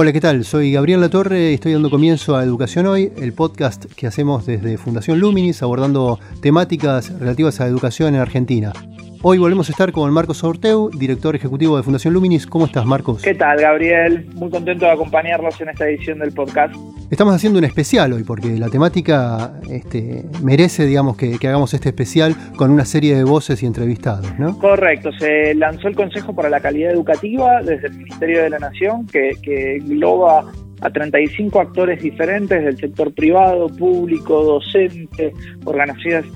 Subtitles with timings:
[0.00, 0.44] Hola, ¿qué tal?
[0.44, 4.78] Soy Gabriel Latorre y estoy dando comienzo a Educación Hoy, el podcast que hacemos desde
[4.78, 8.72] Fundación Luminis abordando temáticas relativas a educación en Argentina.
[9.20, 12.46] Hoy volvemos a estar con Marcos Orteu, director ejecutivo de Fundación Luminis.
[12.46, 13.20] ¿Cómo estás, Marcos?
[13.22, 14.28] ¿Qué tal, Gabriel?
[14.34, 16.72] Muy contento de acompañarlos en esta edición del podcast.
[17.10, 22.36] Estamos haciendo un especial hoy porque la temática este, merece, digamos, que, hagamos este especial
[22.56, 24.56] con una serie de voces y entrevistados, ¿no?
[24.56, 25.10] Correcto.
[25.18, 29.32] Se lanzó el Consejo para la Calidad Educativa desde el Ministerio de la Nación, que,
[29.42, 30.44] que engloba
[30.80, 35.32] a 35 actores diferentes del sector privado, público, docente,
[35.64, 36.32] organizaciones,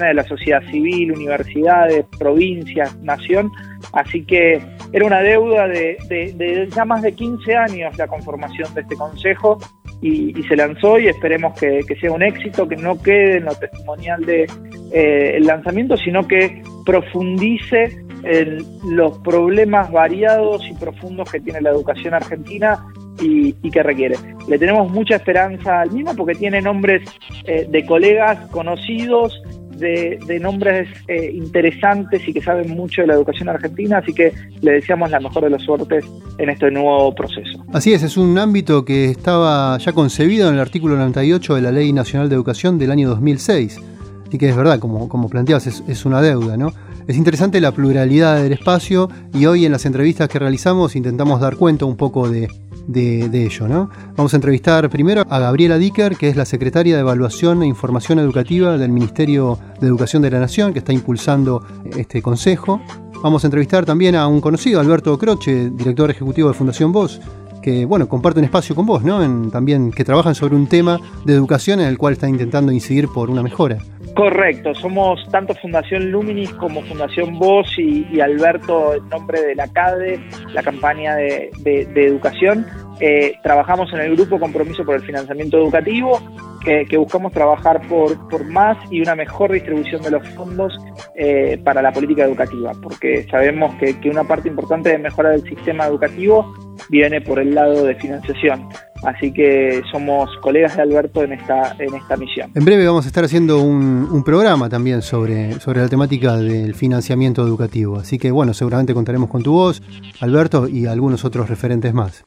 [0.00, 3.50] de la sociedad civil, universidades, provincias, nación.
[3.92, 4.60] Así que
[4.92, 9.58] era una deuda de, ya más de 15 años la conformación de este consejo
[10.02, 14.24] y, se lanzó y esperemos que, sea un éxito, que no quede en lo testimonial
[14.24, 14.46] de
[14.92, 22.14] eh, lanzamiento, sino que profundice en los problemas variados y profundos que tiene la educación
[22.14, 22.84] argentina
[23.20, 24.16] y, que requiere.
[24.48, 27.02] Le tenemos mucha esperanza al mismo porque tiene nombres
[27.44, 29.40] eh, de colegas conocidos,
[29.80, 34.72] de, nombres eh, interesantes y que saben mucho de la educación argentina, así que le
[34.72, 36.04] deseamos la mejor de las suertes
[36.38, 37.64] en este nuevo proceso.
[37.72, 41.72] Así es, es un ámbito que estaba ya concebido en el artículo 98 de la
[41.72, 43.80] Ley Nacional de Educación del año 2006.
[44.28, 46.72] Así que es verdad, como, como planteabas, es, es una deuda, ¿no?
[47.10, 51.56] Es interesante la pluralidad del espacio y hoy en las entrevistas que realizamos intentamos dar
[51.56, 52.48] cuenta un poco de,
[52.94, 53.66] ello.
[53.66, 53.90] ¿no?
[54.16, 58.20] Vamos a entrevistar primero a Gabriela Dicker, que es la secretaria de Evaluación e Información
[58.20, 61.66] Educativa del Ministerio de Educación de la Nación, que está impulsando
[61.98, 62.80] este consejo.
[63.24, 67.20] Vamos a entrevistar también a un conocido, Alberto Croce, director ejecutivo de Fundación Voz,
[67.60, 69.50] que bueno, comparte un espacio con vos, ¿no?
[69.50, 73.30] también que trabajan sobre un tema de educación en el cual están intentando incidir por
[73.30, 73.78] una mejora.
[74.14, 80.20] Correcto, somos tanto Fundación Luminis como Fundación Voz y, Alberto en nombre de la CADE,
[80.52, 81.50] la campaña de,
[81.94, 82.66] educación.
[83.00, 86.20] Eh, trabajamos en el grupo Compromiso por el Financiamiento Educativo,
[86.64, 90.76] que, buscamos trabajar por, por, más y una mejor distribución de los fondos
[91.14, 95.42] eh, para la política educativa, porque sabemos que, que una parte importante de mejora del
[95.42, 96.52] sistema educativo
[96.90, 98.68] viene por el lado de financiación.
[99.04, 102.50] Así que somos colegas de Alberto en esta, en esta misión.
[102.54, 106.74] En breve vamos a estar haciendo un, un, programa también sobre, sobre la temática del
[106.74, 107.98] financiamiento educativo.
[107.98, 109.82] Así que bueno, seguramente contaremos con tu voz,
[110.20, 112.24] Alberto, y algunos otros referentes más.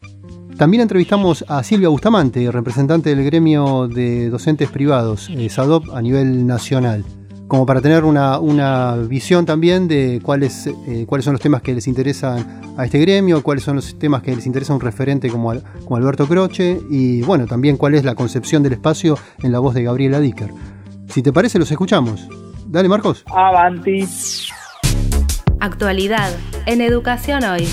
[0.57, 6.45] También entrevistamos a Silvia Bustamante, representante del gremio de docentes privados, eh, SADOP, a nivel
[6.45, 7.03] nacional
[7.53, 11.85] como para tener una, visión también de cuáles, eh, cuáles son los temas que les
[11.85, 15.53] interesan a este gremio, cuáles son los temas que les interesa a un referente como,
[15.83, 19.75] como Alberto Croce y bueno, también cuál es la concepción del espacio en la voz
[19.75, 20.49] de Gabriela Dicker.
[21.05, 22.27] Si te parece, los escuchamos.
[22.65, 23.23] Dale, Marcos.
[23.31, 24.03] Avanti.
[25.59, 26.31] Actualidad
[26.65, 27.67] en Educación Hoy.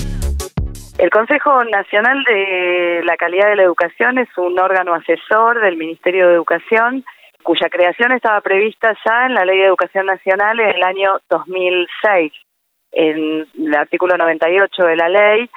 [0.99, 6.27] El Consejo Nacional de la Calidad de la Educación es un órgano asesor del Ministerio
[6.27, 7.03] de Educación
[7.41, 12.33] cuya creación estaba prevista ya en la Ley de Educación Nacional en el año 2006,
[12.91, 15.49] en el artículo 98 de la ley,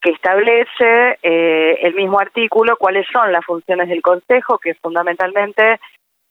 [0.00, 5.78] que establece eh, el mismo artículo cuáles son las funciones del Consejo, que fundamentalmente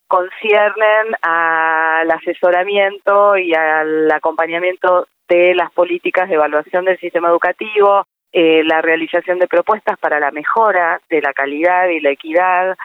[0.07, 8.63] conciernen al asesoramiento y al acompañamiento de las políticas de evaluación del sistema educativo, eh,
[8.66, 12.75] la realización de propuestas para la mejora de la calidad y la equidad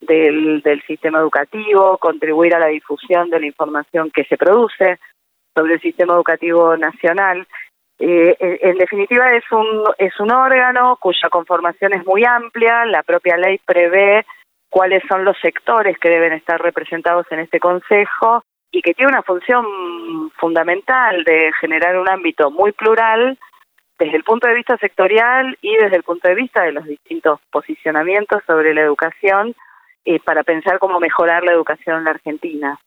[0.00, 4.98] del, del sistema educativo, contribuir a la difusión de la información que se produce
[5.54, 7.46] sobre el sistema educativo nacional.
[7.98, 13.38] Eh, en definitiva, es un, es un órgano cuya conformación es muy amplia, la propia
[13.38, 14.26] ley prevé
[14.68, 19.22] cuáles son los sectores que deben estar representados en este Consejo y que tiene una
[19.22, 19.64] función
[20.36, 23.38] fundamental de generar un ámbito muy plural
[23.98, 27.40] desde el punto de vista sectorial y desde el punto de vista de los distintos
[27.50, 29.54] posicionamientos sobre la educación
[30.06, 32.78] eh, para pensar cómo mejorar la educación en la Argentina.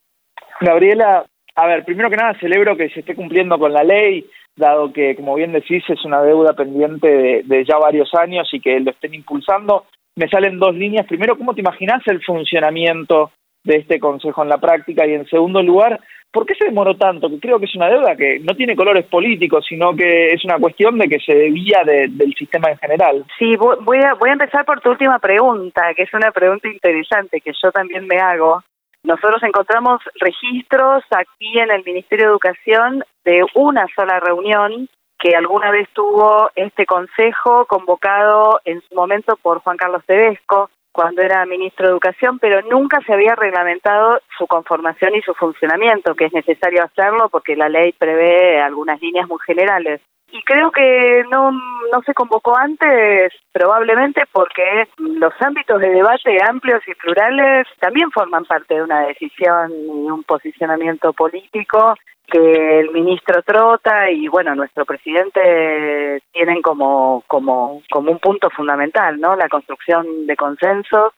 [0.62, 1.26] Gabriela,
[1.56, 4.26] a ver, primero que nada celebro que se esté cumpliendo con la ley,
[4.56, 8.80] dado que, como bien decís, es una deuda pendiente de, ya varios años y que
[8.80, 9.86] lo estén impulsando.
[10.16, 11.06] Me salen dos líneas.
[11.08, 13.32] Primero, ¿cómo te imaginas el funcionamiento
[13.64, 15.06] de este consejo en la práctica?
[15.06, 16.00] Y en segundo lugar,
[16.32, 17.30] ¿por qué se demoró tanto?
[17.30, 20.58] Que creo que es una deuda que no tiene colores políticos, sino que es una
[20.58, 23.26] cuestión de que se debía del sistema en general.
[23.38, 27.42] Sí, voy a, voy a empezar por tu última pregunta, que es una pregunta interesante
[27.42, 28.64] que yo también me hago.
[29.04, 34.88] nosotros encontramos registros aquí en el Ministerio de Educación de una sola reunión
[35.20, 41.22] que alguna vez tuvo este consejo convocado en su momento por Juan Carlos Tedesco cuando
[41.22, 46.26] era ministro de Educación, pero nunca se había reglamentado su conformación y su funcionamiento, que
[46.26, 50.02] es necesario hacerlo porque la ley prevé algunas líneas muy generales
[50.32, 56.82] y creo que no, no se convocó antes probablemente porque los ámbitos de debate amplios
[56.88, 61.96] y plurales también forman parte de una decisión y un posicionamiento político
[62.28, 69.20] que el ministro Trota y bueno nuestro presidente tienen como como como un punto fundamental
[69.20, 71.14] no la construcción de consensos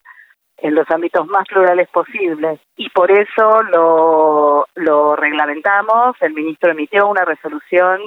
[0.62, 6.16] en los ámbitos más plurales posibles y por eso lo, reglamentamos.
[6.22, 8.00] El ministro emitió una resolución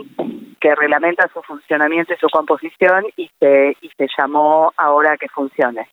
[0.61, 5.89] que reglamenta su funcionamiento y su composición y se, y se llamó ahora que funcione.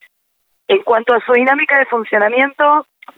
[0.68, 2.64] En cuanto a su dinámica de funcionamiento,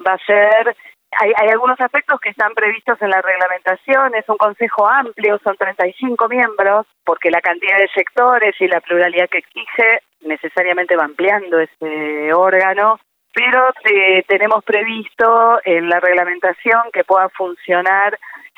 [0.05, 0.75] va a ser
[1.15, 5.55] hay, hay, algunos aspectos que están previstos en la reglamentación, es un consejo amplio, son
[5.55, 11.59] 35 miembros, porque la cantidad de sectores y la pluralidad que exige necesariamente va ampliando
[11.59, 12.99] ese órgano
[13.33, 18.17] pero eh, tenemos previsto en la reglamentación que pueda funcionar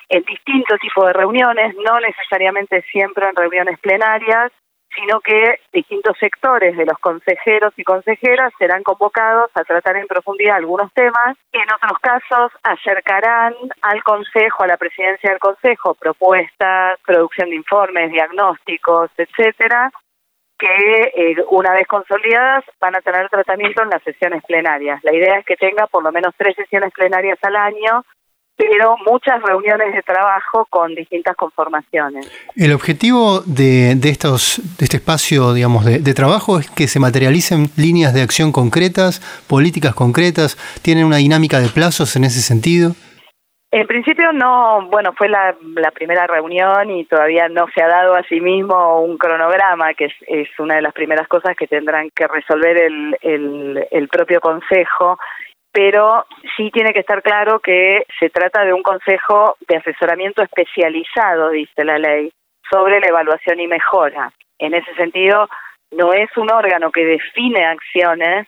[0.09, 4.51] en distintos tipos de reuniones, no necesariamente siempre en reuniones plenarias,
[4.95, 10.55] sino que distintos sectores de los consejeros y consejeras serán convocados a tratar en profundidad
[10.55, 11.37] algunos temas.
[11.51, 18.11] En otros casos acercarán al Consejo, a la presidencia del Consejo, propuestas, producción de informes,
[18.11, 19.91] diagnósticos, etcétera,
[20.57, 25.03] que eh, una vez consolidadas van a tener tratamiento en las sesiones plenarias.
[25.03, 28.05] La idea es que tenga por lo menos tres sesiones plenarias al año,
[28.57, 32.31] pero muchas reuniones de trabajo con distintas conformaciones.
[32.55, 36.99] El objetivo de, de estos, de este espacio digamos, de, de trabajo es que se
[36.99, 42.95] materialicen líneas de acción concretas, políticas concretas, tienen una dinámica de plazos en ese sentido.
[43.77, 48.15] En principio no, bueno, fue la, la, primera reunión y todavía no se ha dado
[48.15, 52.25] a sí mismo un cronograma, que es, una de las primeras cosas que tendrán que
[52.25, 55.19] resolver el, el, el propio Consejo,
[55.73, 56.25] pero
[56.55, 61.83] sí tiene que estar claro que se trata de un Consejo de asesoramiento especializado, dice
[61.83, 62.31] la ley,
[62.71, 64.31] sobre la evaluación y mejora.
[64.57, 65.49] En ese sentido,
[65.91, 68.47] no es un órgano que define acciones,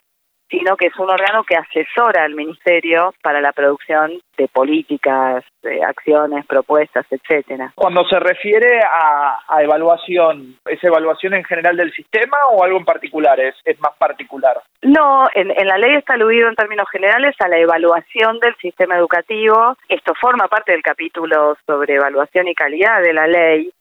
[0.49, 5.83] sino que es un órgano que asesora al Ministerio para la producción de políticas, de
[5.83, 7.73] acciones, propuestas, etcétera.
[7.75, 12.85] Cuando se refiere a, a, evaluación, ¿es evaluación en general del sistema o algo en
[12.85, 13.39] particular?
[13.39, 14.61] ¿Es, es más particular?
[14.83, 18.95] No, en, en la ley está aludido en términos generales a la evaluación del sistema
[18.95, 19.75] educativo.
[19.89, 23.71] Esto forma parte del capítulo sobre evaluación y calidad de la ley.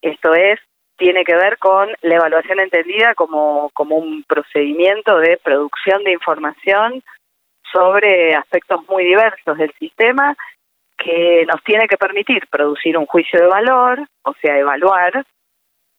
[0.00, 0.60] Esto es,
[0.98, 7.02] tiene que ver con la evaluación entendida como, como un procedimiento de producción de información
[7.72, 10.36] sobre aspectos muy diversos del sistema
[10.98, 15.24] que nos tiene que permitir producir un juicio de valor, o sea, evaluar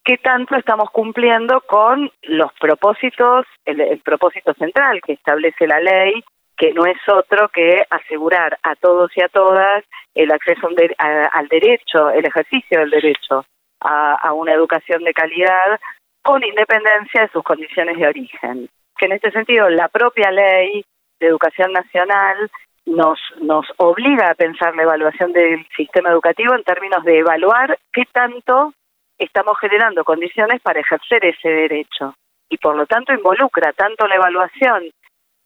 [0.04, 6.22] qué tanto estamos cumpliendo con los propósitos, el, el propósito central que establece la ley,
[6.57, 10.68] que no es otro que asegurar a todos y a todas el acceso
[10.98, 13.46] al derecho, el ejercicio del derecho
[13.81, 15.80] a, a una educación de calidad
[16.22, 18.70] con independencia de sus condiciones de origen.
[18.98, 20.84] Que en este sentido la propia ley
[21.20, 22.50] de educación nacional
[22.86, 28.03] nos, nos obliga a pensar la evaluación del sistema educativo en términos de evaluar qué
[28.12, 28.74] tanto
[29.18, 32.15] estamos generando condiciones para ejercer ese derecho.
[32.50, 34.89] Y por lo tanto involucra tanto la evaluación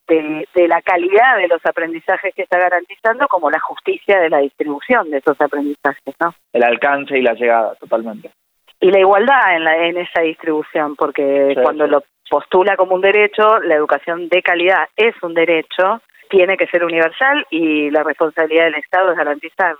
[0.07, 4.39] de, de, la calidad de los aprendizajes que está garantizando como la justicia de la
[4.39, 6.33] distribución de esos aprendizajes, ¿no?
[6.51, 8.31] El alcance y la llegada, totalmente.
[8.79, 11.91] Y la igualdad en, la, en esa distribución, porque sí, cuando sí.
[11.91, 16.83] lo postula como un derecho, la educación de calidad es un derecho, tiene que ser
[16.83, 19.79] universal y la responsabilidad del Estado es garantizarlo.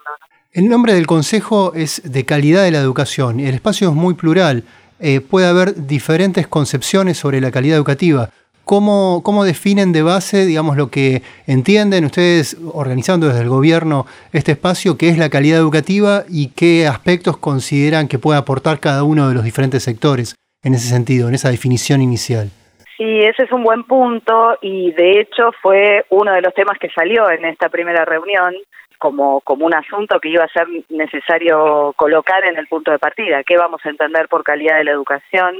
[0.52, 3.40] El nombre del Consejo es de calidad de la educación.
[3.40, 4.64] El espacio es muy plural.
[5.00, 8.30] Eh, puede haber diferentes concepciones sobre la calidad educativa.
[8.66, 14.54] ¿Cómo, ¿Cómo definen de base, digamos, lo que entienden ustedes organizando desde el gobierno este
[14.54, 19.28] espacio, qué es la calidad educativa y qué aspectos consideran que puede aportar cada uno
[19.28, 22.50] de los diferentes sectores en ese sentido, en esa definición inicial?
[22.98, 26.90] Sí, ese es un buen punto y de hecho fue uno de los temas que
[26.90, 28.54] salió en esta primera reunión
[28.98, 33.44] como, como un asunto que iba a ser necesario colocar en el punto de partida.
[33.44, 35.56] ¿Qué vamos a entender por calidad de la educación?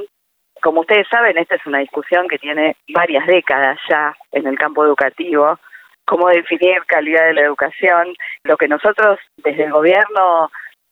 [0.64, 4.86] Como ustedes saben, esta es una discusión que tiene varias décadas ya en el campo
[4.86, 5.60] educativo,
[6.06, 8.16] cómo definir calidad de la educación.
[8.46, 10.50] Lo que nosotros desde el gobierno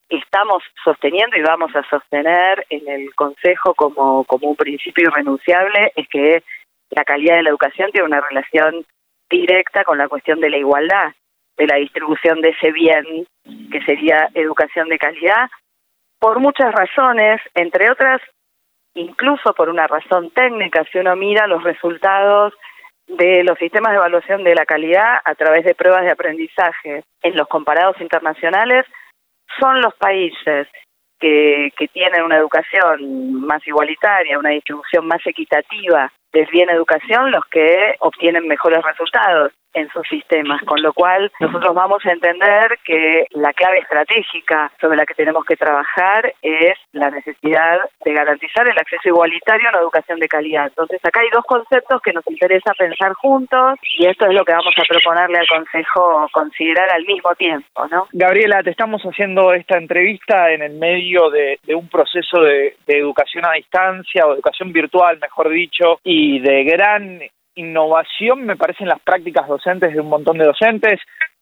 [0.10, 6.08] estamos sosteniendo y vamos a sostener en el Consejo como, como un principio irrenunciable es
[6.10, 6.44] que
[6.90, 8.86] la calidad de la educación tiene una relación
[9.30, 11.14] directa con la cuestión de la igualdad
[11.58, 13.06] de la distribución de ese bien
[13.72, 15.50] que sería educación de calidad,
[16.20, 18.22] por muchas razones, entre otras,
[18.94, 22.54] incluso por una razón técnica, si uno mira los resultados
[23.08, 27.36] de los sistemas de evaluación de la calidad a través de pruebas de aprendizaje en
[27.36, 28.86] los comparados internacionales,
[29.60, 30.68] son los países
[31.20, 36.12] que, tienen una educación más igualitaria, una distribución más equitativa
[36.52, 42.06] bien educación los que obtienen mejores resultados en sus sistemas, con lo cual nosotros vamos
[42.06, 47.80] a entender que la clave estratégica sobre la que tenemos que trabajar es la necesidad
[48.04, 50.68] de garantizar el acceso igualitario a una educación de calidad.
[50.68, 54.54] Entonces acá hay dos conceptos que nos interesa pensar juntos y esto es lo que
[54.54, 58.08] vamos a proponerle al Consejo considerar al mismo tiempo, ¿no?
[58.12, 63.46] Gabriela, te estamos haciendo esta entrevista en el medio de, un proceso de, de educación
[63.46, 67.22] a distancia o educación virtual, mejor dicho, y de gran
[67.56, 71.00] innovación, me parecen las prácticas docentes de un montón de docentes.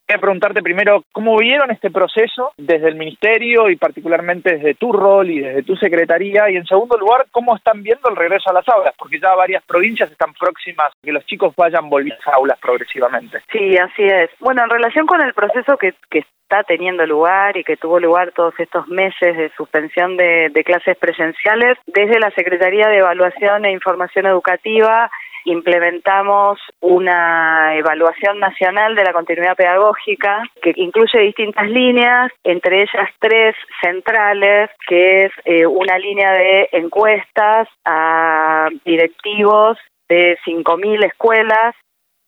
[0.09, 5.29] Quería preguntarte primero, ¿cómo vieron este proceso desde el Ministerio y particularmente desde tu rol
[5.29, 6.49] y desde tu Secretaría?
[6.49, 8.95] Y en segundo lugar, ¿cómo están viendo el regreso a las aulas?
[8.97, 13.41] Porque ya varias provincias están próximas a que los chicos vayan volviendo a aulas progresivamente.
[13.51, 14.31] Sí, así es.
[14.39, 18.31] Bueno, en relación con el proceso que, que está teniendo lugar y que tuvo lugar
[18.31, 23.71] todos estos meses de suspensión de, de clases presenciales, desde la Secretaría de Evaluación e
[23.73, 25.11] Información Educativa
[25.45, 33.55] implementamos una evaluación nacional de la continuidad pedagógica que incluye distintas líneas, entre ellas tres
[33.81, 39.77] centrales, que es eh, una línea de encuestas a directivos
[40.07, 41.75] de 5.000 escuelas.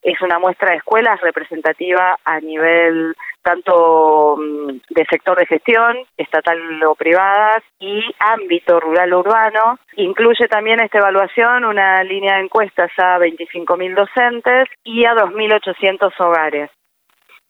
[0.01, 6.59] Es una muestra de escuelas representativa a nivel tanto mm, de sector de gestión, estatal
[6.83, 9.79] o privadas, y ámbito rural o urbano.
[9.95, 16.69] Incluye también esta evaluación una línea de encuestas a 25.000 docentes y a 2.800 hogares.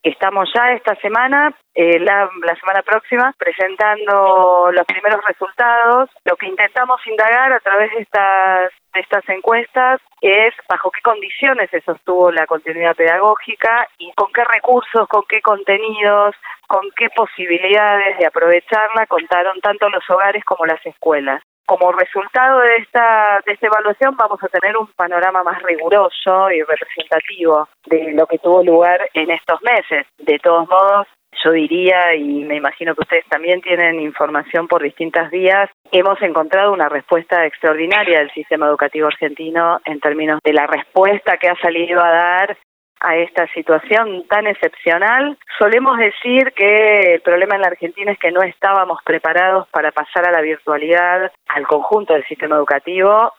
[0.03, 2.27] Estamos ya esta semana, eh, la,
[2.59, 6.09] semana próxima, presentando los primeros resultados.
[6.25, 11.69] Lo que intentamos indagar a través de estas, de estas encuestas es bajo qué condiciones
[11.69, 16.35] se sostuvo la continuidad pedagógica y con qué recursos, con qué contenidos,
[16.67, 22.75] con qué posibilidades de aprovecharla contaron tanto los hogares como las escuelas como resultado de
[22.79, 28.27] esta, de esta evaluación vamos a tener un panorama más riguroso y representativo de lo
[28.27, 30.05] que tuvo lugar en estos meses.
[30.17, 31.07] De todos modos,
[31.41, 36.73] yo diría, y me imagino que ustedes también tienen información por distintas vías, hemos encontrado
[36.73, 42.03] una respuesta extraordinaria del sistema educativo argentino en términos de la respuesta que ha salido
[42.03, 42.57] a dar
[43.01, 45.37] a esta situación tan excepcional.
[45.57, 50.27] Solemos decir que el problema en la Argentina es que no estábamos preparados para pasar
[50.27, 53.33] a la virtualidad al conjunto del sistema educativo.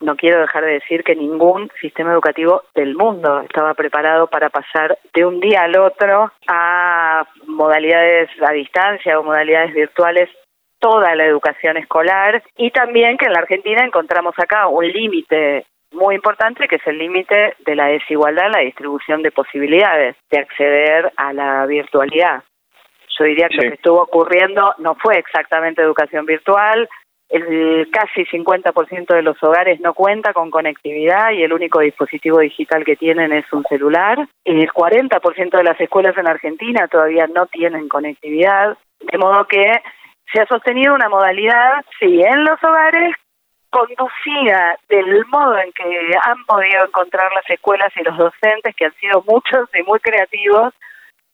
[0.00, 4.98] No quiero dejar de decir que ningún sistema educativo del mundo estaba preparado para pasar
[5.14, 10.28] de un día al otro a modalidades a distancia o modalidades virtuales
[10.78, 15.64] toda la educación escolar y también que en la Argentina encontramos acá un límite
[15.96, 20.38] muy importante que es el límite de la desigualdad en la distribución de posibilidades de
[20.38, 22.44] acceder a la virtualidad.
[23.18, 26.88] Yo diría que lo que estuvo ocurriendo no fue exactamente educación virtual,
[27.28, 32.84] el casi 50% de los hogares no cuenta con conectividad y el único dispositivo digital
[32.84, 34.28] que tienen es un celular.
[34.44, 39.80] El 40% de las escuelas en Argentina todavía no tienen conectividad, de modo que
[40.32, 43.14] se ha sostenido una modalidad, sí, en los hogares
[43.76, 45.84] conducida del modo en que
[46.22, 50.72] han podido encontrar las escuelas y los docentes, que han sido muchos y muy creativos,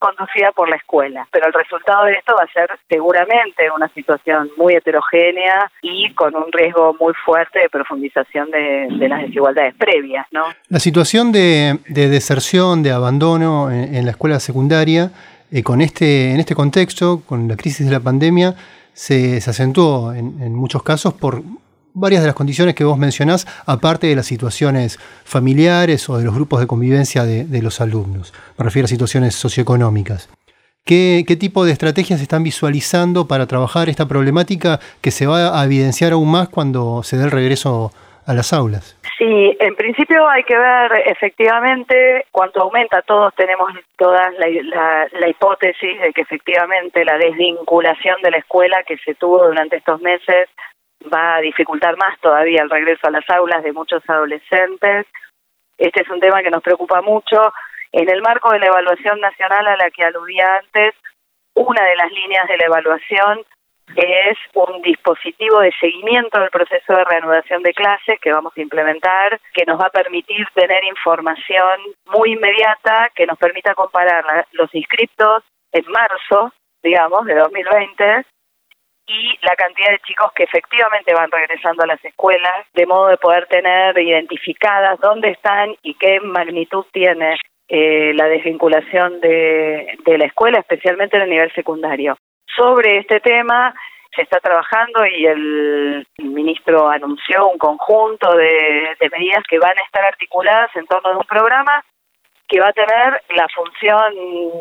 [0.01, 1.29] conducida por la escuela.
[1.31, 6.35] Pero el resultado de esto va a ser seguramente una situación muy heterogénea y con
[6.35, 10.27] un riesgo muy fuerte de profundización de, las desigualdades previas.
[10.33, 10.47] ¿no?
[10.69, 15.13] La situación de, deserción, de abandono en, la escuela secundaria,
[15.53, 18.55] eh, con este, en este contexto, con la crisis de la pandemia,
[18.95, 21.43] se, se acentuó en, en muchos casos por
[21.95, 26.35] varias de las condiciones que vos mencionás, aparte de las situaciones familiares o de los
[26.35, 28.33] grupos de convivencia de, los alumnos.
[28.59, 30.29] Me refiero a situaciones socioeconómicas.
[30.85, 35.65] ¿Qué, ¿Qué, tipo de estrategias están visualizando para trabajar esta problemática que se va a
[35.65, 37.93] evidenciar aún más cuando se dé el regreso
[38.27, 38.99] a las aulas?
[39.19, 43.03] Sí, en principio hay que ver efectivamente cuánto aumenta.
[43.03, 48.97] Todos tenemos toda la, la, hipótesis de que efectivamente la desvinculación de la escuela que
[48.99, 50.49] se tuvo durante estos meses
[51.13, 55.07] va a dificultar más todavía el regreso a las aulas de muchos adolescentes.
[55.79, 57.53] Este es un tema que nos preocupa mucho.
[57.93, 60.95] En el marco de la evaluación nacional a la que aludía antes,
[61.55, 63.45] una de las líneas de la evaluación
[63.97, 69.39] es un dispositivo de seguimiento del proceso de reanudación de clases que vamos a implementar,
[69.53, 75.43] que nos va a permitir tener información muy inmediata, que nos permita comparar los inscriptos
[75.73, 78.25] en marzo, digamos, de 2020,
[79.13, 83.19] y la cantidad de chicos que efectivamente van regresando a las escuelas, de modo de
[83.19, 87.37] poder tener identificadas dónde están y qué magnitud tiene
[87.69, 92.17] eh, la desvinculación de, la escuela, especialmente en el nivel secundario.
[92.57, 93.75] Sobre este tema
[94.15, 100.05] se está trabajando y el, ministro anunció un conjunto de medidas que van a estar
[100.05, 101.83] articuladas en torno a un programa
[102.53, 104.13] que va a tener la función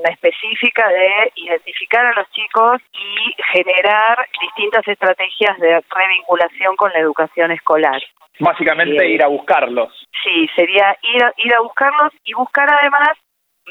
[0.10, 7.52] específica de identificar a los chicos y generar distintas estrategias de revinculación con la educación
[7.52, 8.02] escolar.
[8.40, 10.08] Básicamente ir a buscarlos.
[10.24, 13.10] Sí, sería ir a, ir a buscarlos y buscar además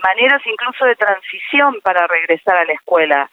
[0.04, 3.30] maneras incluso de transición para regresar a la escuela.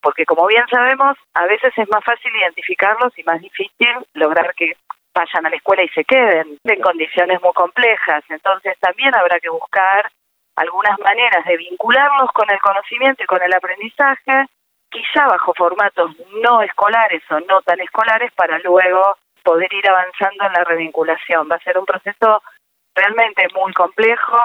[0.00, 4.76] Porque como bien sabemos, a veces es más fácil identificarlos y más difícil lograr que
[5.14, 8.24] vayan a la escuela y se queden en condiciones muy complejas.
[8.30, 10.10] Entonces también habrá que buscar
[10.56, 14.46] algunas maneras de vincularlos con el conocimiento y con el aprendizaje,
[14.90, 16.10] quizá bajo formatos
[16.42, 21.48] no escolares o no tan escolares, para luego poder ir avanzando en la revinculación.
[21.50, 22.42] Va a ser un proceso
[22.94, 24.38] realmente muy complejo.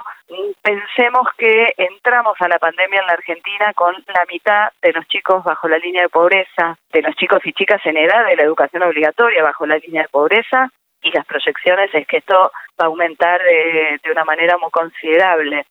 [0.61, 5.43] Pensemos que entramos a la pandemia en la Argentina con la mitad de los chicos
[5.43, 8.83] bajo la línea de pobreza, de los chicos y chicas en edad de la educación
[8.83, 10.69] obligatoria bajo la línea de pobreza,
[11.01, 15.65] y las proyecciones es que esto va a aumentar de, de una manera muy considerable.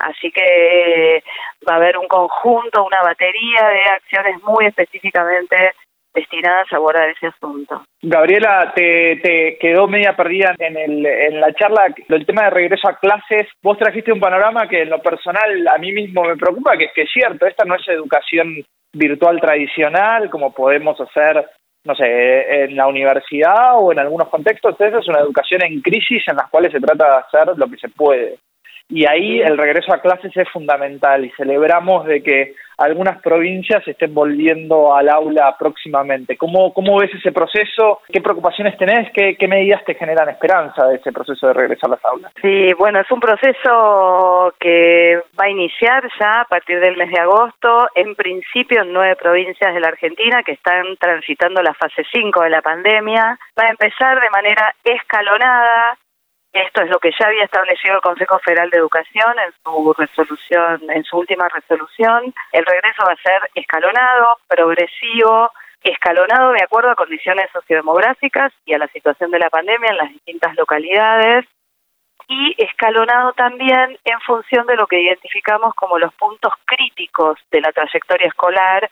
[0.00, 1.22] Así que
[1.68, 5.74] va a haber un conjunto, una batería de acciones muy específicamente
[6.14, 7.82] destinadas a abordar ese asunto.
[8.02, 12.96] Gabriela, te, quedó media perdida en, el, en la charla el tema de regreso a
[12.96, 13.46] clases.
[13.62, 16.92] Vos trajiste un panorama que en lo personal a mí mismo me preocupa, que es
[16.94, 21.46] que es cierto, esta no es educación virtual tradicional como podemos hacer,
[21.84, 24.80] no sé, en la universidad o en algunos contextos.
[24.80, 27.76] Esta es una educación en crisis en las cuales se trata de hacer lo que
[27.76, 28.38] se puede.
[28.90, 34.14] Y ahí el regreso a clases es fundamental y celebramos de que algunas provincias estén
[34.14, 36.36] volviendo al aula próximamente.
[36.38, 38.00] ¿Cómo, cómo ves ese proceso?
[38.10, 39.12] ¿Qué preocupaciones tenés?
[39.12, 42.32] ¿Qué, ¿Qué medidas te generan esperanza de ese proceso de regreso a las aulas?
[42.40, 47.20] Sí, bueno, es un proceso que va a iniciar ya a partir del mes de
[47.20, 52.42] agosto, en principio en nueve provincias de la Argentina que están transitando la fase 5
[52.42, 53.38] de la pandemia.
[53.58, 55.98] Va a empezar de manera escalonada,
[56.52, 60.90] esto es lo que ya había establecido el Consejo Federal de Educación en su resolución,
[60.90, 62.34] en su última resolución.
[62.52, 65.50] El regreso va a ser escalonado, progresivo,
[65.82, 70.10] escalonado de acuerdo a condiciones sociodemográficas y a la situación de la pandemia en las
[70.10, 71.46] distintas localidades
[72.28, 77.72] y escalonado también en función de lo que identificamos como los puntos críticos de la
[77.72, 78.90] trayectoria escolar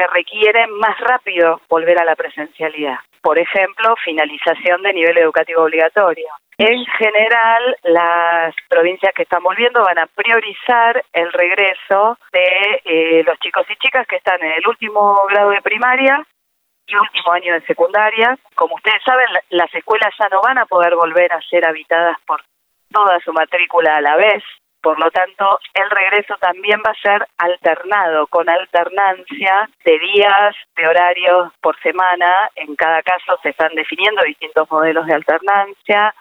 [0.00, 2.96] que requieren más rápido volver a la presencialidad.
[3.20, 6.28] Por ejemplo, finalización de nivel educativo obligatorio
[6.62, 13.38] en general, las provincias que están volviendo van a priorizar el regreso de eh, los
[13.38, 16.22] chicos y chicas que están en el último grado de primaria
[16.86, 18.38] y último año de secundaria.
[18.54, 22.42] Como ustedes saben, las escuelas ya no van a poder volver a ser habitadas por
[22.92, 24.44] toda su matrícula a la vez.
[24.82, 30.86] Por lo tanto, el regreso también va a ser alternado, con alternancia de días, de
[30.88, 32.48] horarios por semana.
[32.56, 36.14] En cada caso se están definiendo distintos modelos de alternancia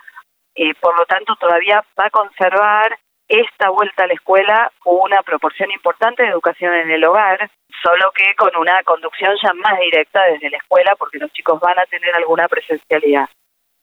[0.61, 2.97] eh, por lo tanto todavía va a conservar
[3.29, 7.49] esta vuelta a la escuela una proporción importante de educación en el hogar,
[7.81, 11.79] solo que con una conducción ya más directa desde la escuela, porque los chicos van
[11.79, 13.29] a tener alguna presencialidad.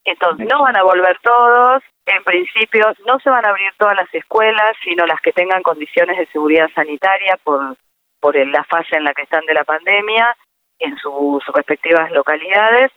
[0.06, 4.12] Entonces, no van a volver todos, en principio no se van a abrir todas las
[4.14, 7.76] escuelas, sino las que tengan condiciones de seguridad sanitaria por,
[8.20, 10.36] por la fase en la que están de la pandemia
[10.78, 12.92] en sus respectivas localidades.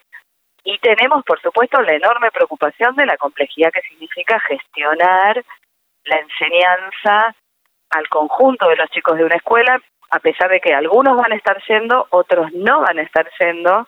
[0.64, 5.44] Y tenemos, por supuesto, la enorme preocupación de la complejidad que significa gestionar
[6.04, 7.36] la enseñanza
[7.90, 11.36] al conjunto de los chicos de una escuela, a pesar de que algunos van a
[11.36, 13.88] estar yendo, otros no van a estar yendo,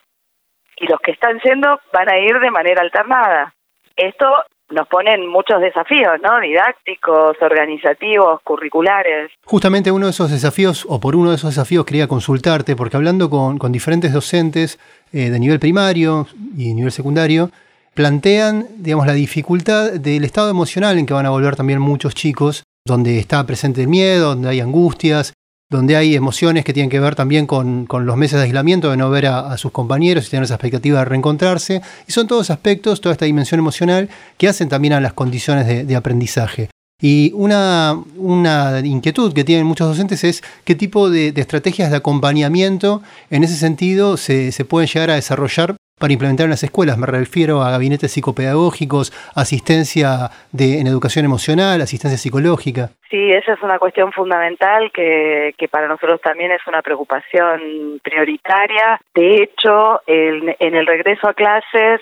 [0.78, 3.54] y los que están yendo van a ir de manera alternada.
[3.96, 4.26] Esto
[4.72, 6.40] nos ponen muchos desafíos, ¿no?
[6.40, 9.32] Didácticos, organizativos, curriculares.
[9.46, 13.30] Justamente uno de esos desafíos, o por uno de esos desafíos quería consultarte, porque hablando
[13.30, 14.80] con, diferentes docentes
[15.14, 17.50] eh, de nivel primario y nivel secundario,
[17.94, 22.64] plantean, digamos, la dificultad del estado emocional en que van a volver también muchos chicos,
[22.86, 25.34] donde está presente el miedo, donde hay angustias,
[25.72, 29.10] donde hay emociones que tienen que ver también con, los meses de aislamiento, de no
[29.10, 31.82] ver a, sus compañeros y tener esa expectativa de reencontrarse.
[32.08, 35.96] Y son todos aspectos, toda esta dimensión emocional que hacen también a las condiciones de,
[35.96, 36.70] aprendizaje.
[37.02, 43.02] Y una, una, inquietud que tienen muchos docentes es qué tipo de, estrategias de acompañamiento
[43.30, 46.98] en ese sentido se, se, pueden llegar a desarrollar para implementar en las escuelas.
[46.98, 52.90] Me refiero a gabinetes psicopedagógicos, asistencia de, en educación emocional, asistencia psicológica.
[53.10, 59.00] Sí, esa es una cuestión fundamental que, que para nosotros también es una preocupación prioritaria.
[59.14, 62.02] De hecho, en el regreso a clases,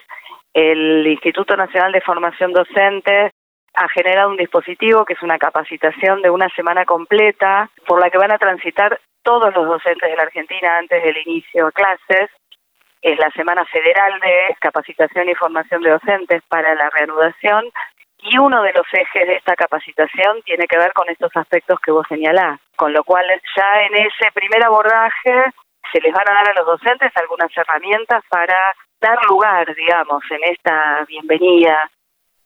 [0.53, 3.31] el Instituto Nacional de Formación Docente
[3.75, 8.17] ha generado un dispositivo que es una capacitación de una semana completa por la que
[8.17, 12.29] van a transitar todos los docentes de la Argentina antes del inicio de clases.
[13.01, 17.65] Es la Semana Federal de Capacitación y Formación de Docentes para la reanudación
[18.21, 21.91] y uno de los ejes de esta capacitación tiene que ver con estos aspectos que
[21.91, 25.53] vos señalás, con lo cual ya en ese primer abordaje
[25.91, 30.43] se les van a dar a los docentes algunas herramientas para dar lugar, digamos, en
[30.43, 31.89] esta bienvenida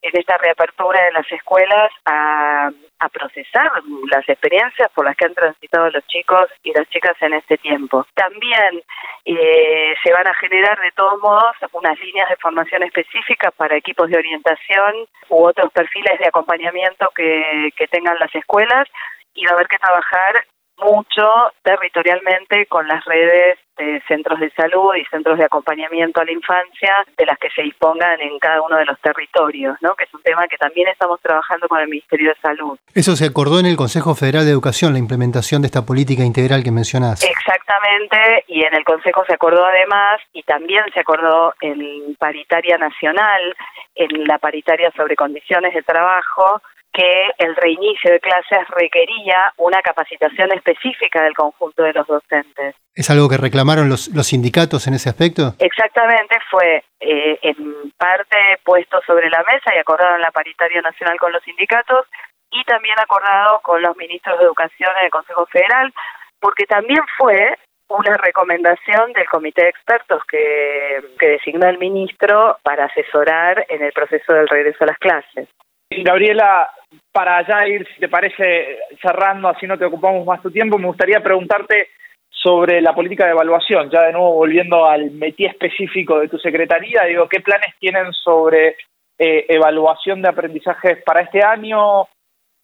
[0.04, 2.70] en esta reapertura de las escuelas a,
[3.12, 3.70] procesar
[4.10, 8.08] las experiencias por las que han transitado los chicos y las chicas en este tiempo.
[8.14, 8.82] También
[9.26, 14.10] eh, se van a generar de todos modos unas líneas de formación específicas para equipos
[14.10, 18.88] de orientación u otros perfiles de acompañamiento que, que tengan las escuelas
[19.36, 20.46] y va a haber que trabajar
[20.78, 21.28] mucho
[21.64, 26.94] territorialmente con las redes de centros de salud y centros de acompañamiento a la infancia
[27.18, 29.96] de las que se dispongan en cada uno de los territorios, ¿no?
[29.96, 32.78] que es un tema que también estamos trabajando con el Ministerio de Salud.
[32.94, 36.64] Eso se acordó en el Consejo Federal de Educación, la implementación de esta política integral
[36.64, 37.24] que mencionás.
[37.24, 43.56] Exactamente, y en el Consejo se acordó además, y también se acordó en paritaria nacional,
[43.96, 46.62] en la paritaria sobre condiciones de trabajo,
[46.94, 52.76] que el reinicio de clases requería una capacitación específica del conjunto de los docentes.
[52.94, 55.56] ¿Es algo que reclamaron los, los sindicatos en ese aspecto?
[55.58, 61.18] Exactamente, fue eh, en parte puesto sobre la mesa y acordado en la paritaria nacional
[61.20, 62.06] con los sindicatos
[62.52, 65.92] y también acordado con los ministros de Educación en el Consejo Federal,
[66.40, 67.58] porque también fue
[67.90, 73.92] una recomendación del comité de expertos que, que designó el ministro para asesorar en el
[73.92, 75.50] proceso del regreso a las clases.
[75.90, 76.70] Gabriela,
[77.12, 80.88] para ya ir, si te parece, cerrando, así no te ocupamos más tu tiempo, me
[80.88, 81.90] gustaría preguntarte
[82.30, 87.04] sobre la política de evaluación, ya de nuevo volviendo al metí específico de tu secretaría,
[87.04, 88.76] digo, ¿qué planes tienen sobre
[89.18, 92.08] eh, evaluación de aprendizajes para este año?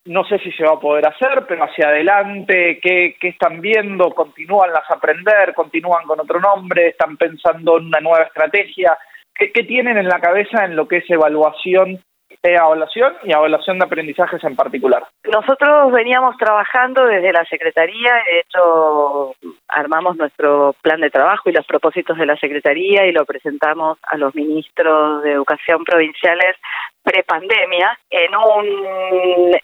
[0.05, 4.09] No sé si se va a poder hacer, pero hacia adelante, ¿qué, qué están viendo?
[4.11, 5.53] ¿Continúan las aprender?
[5.53, 6.87] ¿Continúan con otro nombre?
[6.87, 8.97] ¿Están pensando en una nueva estrategia?
[9.33, 12.01] ¿Qué, qué tienen en la cabeza en lo que es evaluación
[12.43, 15.05] evaluación y evaluación de aprendizajes en particular.
[15.25, 19.35] Nosotros veníamos trabajando desde la Secretaría, de hecho
[19.67, 24.17] armamos nuestro plan de trabajo y los propósitos de la Secretaría y lo presentamos a
[24.17, 26.55] los ministros de Educación provinciales
[27.03, 28.67] prepandemia en un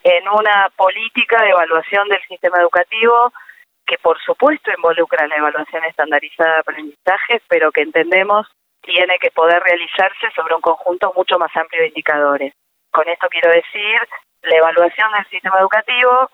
[0.04, 3.32] en una política de evaluación del sistema educativo
[3.86, 8.48] que por supuesto involucra la evaluación estandarizada de aprendizajes, pero que entendemos
[8.86, 12.54] tiene que poder realizarse sobre un conjunto mucho más amplio de indicadores.
[12.92, 14.00] Con esto quiero decir
[14.44, 16.30] la evaluación del sistema educativo,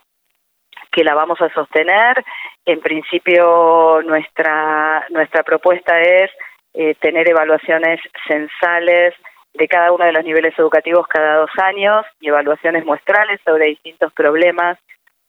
[0.91, 2.23] que la vamos a sostener.
[2.65, 6.29] En principio, nuestra, nuestra propuesta es
[6.73, 9.13] eh, tener evaluaciones censales
[9.53, 14.13] de cada uno de los niveles educativos cada dos años y evaluaciones muestrales sobre distintos
[14.13, 14.77] problemas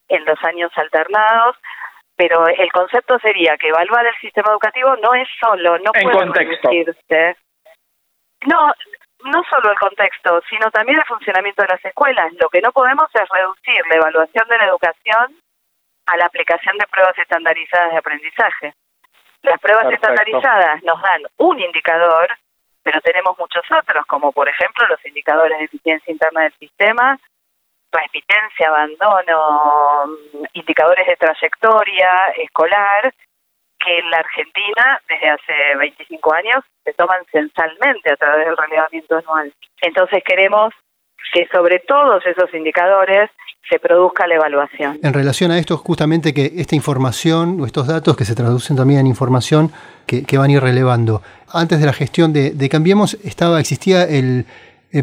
[0.09, 1.57] en los años alternados
[2.17, 7.37] pero el concepto sería que evaluar el sistema educativo no es solo, no puede reducirse.
[8.47, 8.73] No,
[9.25, 12.33] no solo el contexto, sino también el funcionamiento de las escuelas.
[12.41, 15.37] Lo que no podemos es reducir la evaluación de la educación
[16.07, 18.75] a la aplicación de pruebas estandarizadas de aprendizaje.
[19.43, 22.29] Las pruebas estandarizadas nos dan un indicador,
[22.83, 27.19] pero tenemos muchos otros, como por ejemplo los indicadores de eficiencia interna del sistema,
[27.93, 30.17] repitencia, abandono,
[30.55, 32.11] indicadores de trayectoria
[32.43, 33.13] escolar,
[33.85, 39.17] que en la Argentina, desde hace 25 años, se toman censalmente a través del relevamiento
[39.19, 39.53] anual.
[39.81, 40.73] Entonces queremos
[41.33, 43.31] que sobre todos esos indicadores
[43.69, 44.99] se produzca la evaluación.
[45.03, 49.01] En relación a esto, justamente que esta información o estos datos que se traducen también
[49.01, 49.73] en información
[50.07, 51.23] que, van a ir relevando.
[51.53, 54.47] Antes de la gestión de, Cambiemos estaba existía el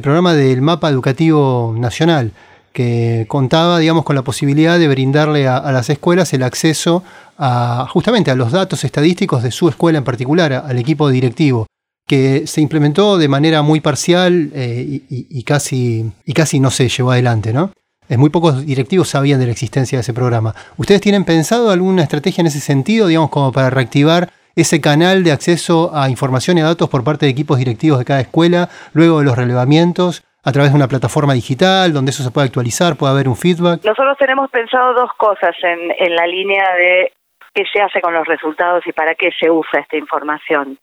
[0.02, 2.32] programa del mapa educativo nacional
[2.74, 7.04] que contaba, digamos, con la posibilidad de brindarle a, las escuelas el acceso
[7.38, 11.68] a, justamente a los datos estadísticos de su escuela en particular, al equipo directivo,
[12.08, 17.12] que se implementó de manera muy parcial eh, y, casi, y casi no se llevó
[17.12, 17.72] adelante, ¿no?
[18.08, 20.56] Es muy pocos directivos sabían de la existencia de ese programa.
[20.78, 25.32] ¿Ustedes tienen pensado alguna estrategia en ese sentido, digamos, como para reactivar ese canal de
[25.32, 29.20] acceso a información y a datos por parte de equipos directivos de cada escuela, luego
[29.20, 33.14] de los relevamientos, a través de una plataforma digital donde eso se puede actualizar, puede
[33.14, 33.84] haber un feedback?
[33.84, 37.12] Nosotros tenemos pensado dos cosas en, en la línea de
[37.54, 40.78] qué se hace con los resultados y para qué se usa esta información.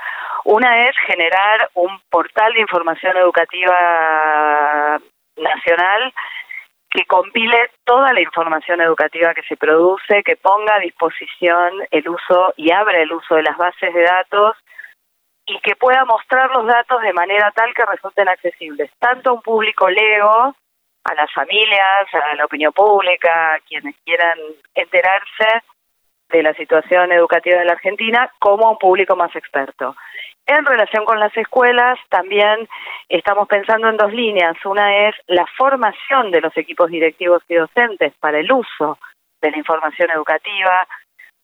[0.45, 4.99] Una es generar un portal de información educativa
[5.37, 6.13] nacional
[6.91, 12.55] que compile toda la información educativa que se produce, que ponga a disposición el uso
[12.57, 14.57] y abra el uso de las bases de datos
[15.47, 19.43] y que pueda mostrar los datos de manera tal que resulten accesibles, tanto a un
[19.43, 20.55] público lego,
[21.05, 24.39] a las familias, a la opinión pública, a quienes quieran
[24.75, 25.63] enterarse
[26.29, 29.95] de la situación educativa de la Argentina, como a un público más experto.
[30.45, 32.69] En relación con las escuelas, también
[33.09, 34.57] estamos pensando en dos líneas.
[34.65, 38.99] Una es la formación de los equipos directivos y docentes para el uso
[39.41, 40.87] de la información educativa,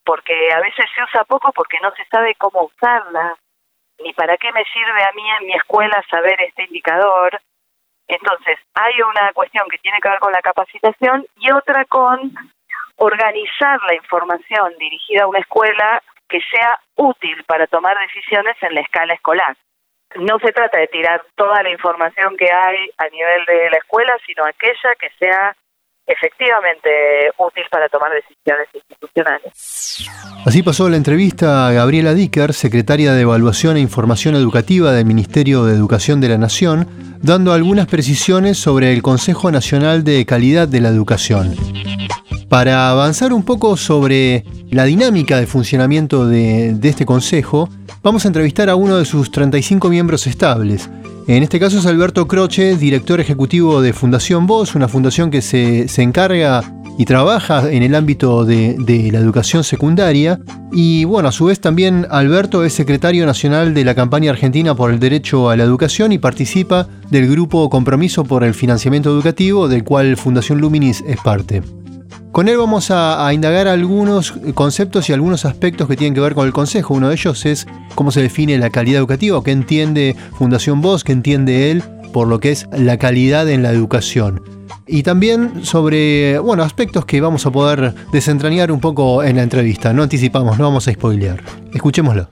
[0.05, 3.37] porque a veces se usa poco porque no se sabe cómo usarla,
[4.03, 7.41] ni para qué me sirve a mí en mi escuela saber este indicador.
[8.09, 12.33] Entonces, hay una cuestión que tiene que ver con la capacitación y otra con
[12.97, 18.81] organizar la información dirigida a una escuela que sea útil para tomar decisiones en la
[18.81, 19.57] escala escolar.
[20.17, 24.17] No se trata de tirar toda la información que hay a nivel de la escuela,
[24.27, 25.57] sino aquella que sea
[26.07, 26.91] efectivamente
[27.39, 30.09] útil para tomar decisiones institucionales.
[30.45, 35.65] Así pasó la entrevista a Gabriela Dicker, secretaria de Evaluación e Información Educativa del Ministerio
[35.65, 36.89] de Educación de la Nación,
[37.23, 41.55] dando algunas precisiones sobre el Consejo Nacional de Calidad de la Educación.
[42.49, 47.69] Para avanzar un poco sobre la dinámica de funcionamiento de, de este Consejo,
[48.03, 50.91] vamos a entrevistar a uno de sus 35 miembros estables,
[51.29, 55.87] en este caso es Alberto Croce, director ejecutivo de Fundación Voz, una fundación que se,
[56.03, 56.63] encarga
[56.99, 58.77] y trabaja en el ámbito de,
[59.13, 60.41] la educación secundaria.
[60.73, 64.91] Y bueno, a su vez también Alberto es secretario nacional de la campaña argentina por
[64.91, 69.85] el derecho a la educación y participa del grupo Compromiso por el Financiamiento Educativo, del
[69.85, 71.63] cual Fundación Luminis es parte.
[72.33, 76.47] Con él vamos a, indagar algunos conceptos y algunos aspectos que tienen que ver con
[76.47, 76.95] el Consejo.
[76.95, 81.13] Uno de ellos es cómo se define la calidad educativa, qué entiende Fundación Voz, qué
[81.13, 84.43] entiende él por lo que es la calidad en la educación.
[84.87, 89.93] Y también sobre, bueno, aspectos que vamos a poder desentrañar un poco en la entrevista.
[89.93, 91.43] No anticipamos, no vamos a spoilear.
[91.75, 92.31] Escuchémoslo.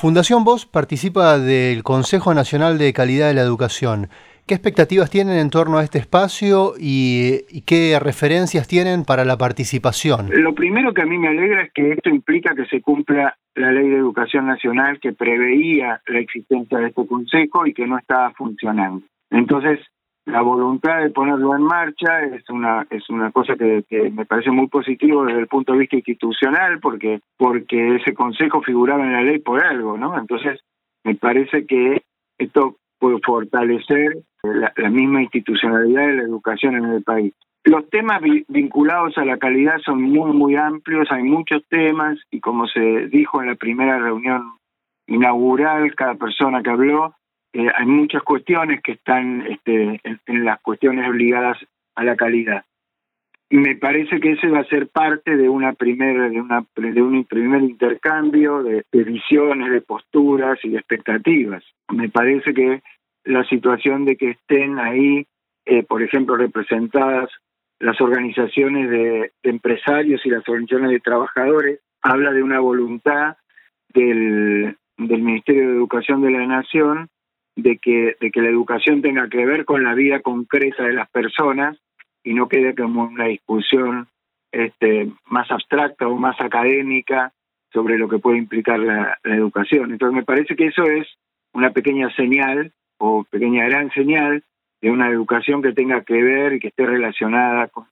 [0.00, 4.08] Fundación Voz participa del Consejo Nacional de Calidad de la Educación.
[4.46, 10.30] ¿Qué expectativas tienen en torno a este espacio y, qué referencias tienen para la participación?
[10.30, 13.70] Lo primero que a mí me alegra es que esto implica que se cumpla la
[13.70, 18.32] Ley de Educación Nacional que preveía la existencia de este consejo y que no estaba
[18.32, 19.02] funcionando.
[19.30, 19.78] Entonces,
[20.26, 24.50] la voluntad de ponerlo en marcha es una es una cosa que, que, me parece
[24.50, 29.22] muy positivo desde el punto de vista institucional porque porque ese consejo figuraba en la
[29.22, 30.18] ley por algo, ¿no?
[30.18, 30.60] Entonces,
[31.04, 32.02] me parece que
[32.38, 32.76] esto
[33.24, 37.34] fortalecer la, misma institucionalidad de la educación en el país.
[37.64, 42.66] Los temas vinculados a la calidad son muy, muy amplios, hay muchos temas y como
[42.66, 44.54] se dijo en la primera reunión
[45.06, 47.14] inaugural, cada persona que habló,
[47.52, 51.58] eh, hay muchas cuestiones que están este, en, las cuestiones obligadas
[51.94, 52.64] a la calidad.
[53.52, 57.22] Me parece que ese va a ser parte de una primera, de una de un
[57.24, 61.62] primer intercambio de, de visiones, de posturas y de expectativas.
[61.92, 62.80] Me parece que
[63.24, 65.26] la situación de que estén ahí,
[65.66, 67.28] eh, por ejemplo, representadas
[67.78, 73.36] las organizaciones de, empresarios y las organizaciones de trabajadores, habla de una voluntad
[73.92, 77.10] del, del Ministerio de Educación de la Nación
[77.54, 81.10] de que, de que la educación tenga que ver con la vida concreta de las
[81.10, 81.76] personas
[82.24, 84.08] y no quede como una discusión
[84.52, 87.32] este, más abstracta o más académica
[87.72, 89.92] sobre lo que puede implicar la educación.
[89.92, 91.08] Entonces me parece que eso es
[91.52, 94.42] una pequeña señal o pequeña gran señal
[94.80, 97.86] de una educación que tenga que ver y que esté relacionada con,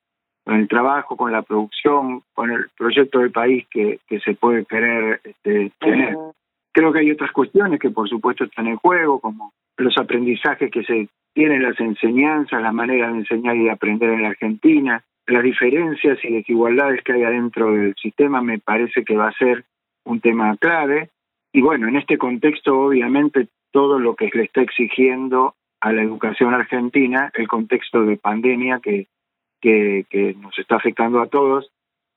[0.46, 5.20] el trabajo, con la producción, con el proyecto del país que, que se puede querer
[5.22, 6.16] este, tener.
[6.72, 10.82] Creo que hay otras cuestiones que por supuesto están en juego, como los aprendizajes que
[10.84, 15.42] se tienen, las enseñanzas, la manera de enseñar y de aprender en la Argentina, las
[15.42, 19.64] diferencias y desigualdades que hay adentro del sistema me parece que va a ser
[20.04, 21.10] un tema clave.
[21.52, 26.52] Y bueno, en este contexto obviamente todo lo que le está exigiendo a la educación
[26.52, 29.06] argentina el contexto de pandemia que,
[29.60, 31.70] que nos está afectando a todos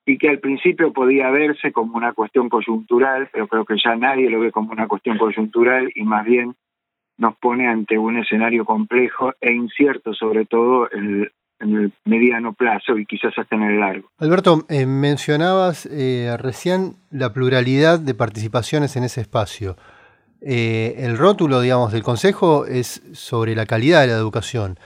[0.06, 4.28] y que al principio podía verse como una cuestión coyuntural, pero creo que ya nadie
[4.28, 6.54] lo ve como una cuestión coyuntural y más bien
[7.16, 13.06] nos pone ante un escenario complejo e incierto, sobre todo en el, mediano plazo y
[13.06, 14.10] quizás hasta en el largo.
[14.18, 19.76] Alberto, eh, mencionabas eh, recién la pluralidad de participaciones en ese espacio.
[20.42, 24.78] eh, el rótulo, digamos, del Consejo es sobre la calidad de la educación.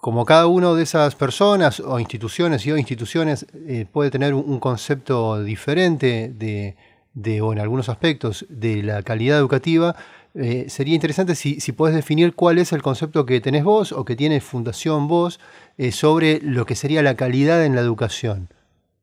[0.00, 4.58] Como cada una de esas personas o instituciones y o instituciones eh, puede tener un,
[4.58, 6.74] concepto diferente de,
[7.12, 9.94] de, o en algunos aspectos, de la calidad educativa,
[10.34, 14.04] eh, sería interesante si, si podés definir cuál es el concepto que tenés vos o
[14.04, 15.40] que tiene Fundación Vos
[15.92, 18.48] sobre lo que sería la calidad en la educación.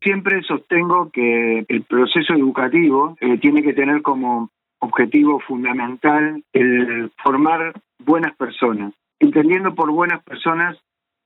[0.01, 7.73] Siempre sostengo que el proceso educativo tiene que tener como objetivo fundamental el formar
[8.05, 10.77] buenas personas, entendiendo por buenas personas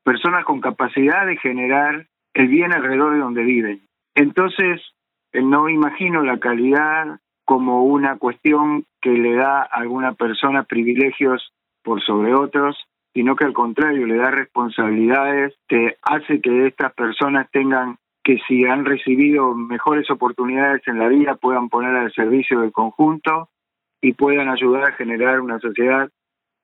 [0.03, 3.81] personas con capacidad de generar el bien alrededor de donde viven.
[4.15, 4.81] Entonces,
[5.33, 11.51] eh, no imagino la calidad como una cuestión que le da a alguna persona privilegios
[11.84, 12.77] por sobre otros,
[13.13, 18.65] sino que al contrario le da responsabilidades que hace que estas personas tengan que si
[18.65, 23.49] han recibido mejores oportunidades en la vida puedan poner al servicio del conjunto
[24.01, 26.10] y puedan ayudar a generar una sociedad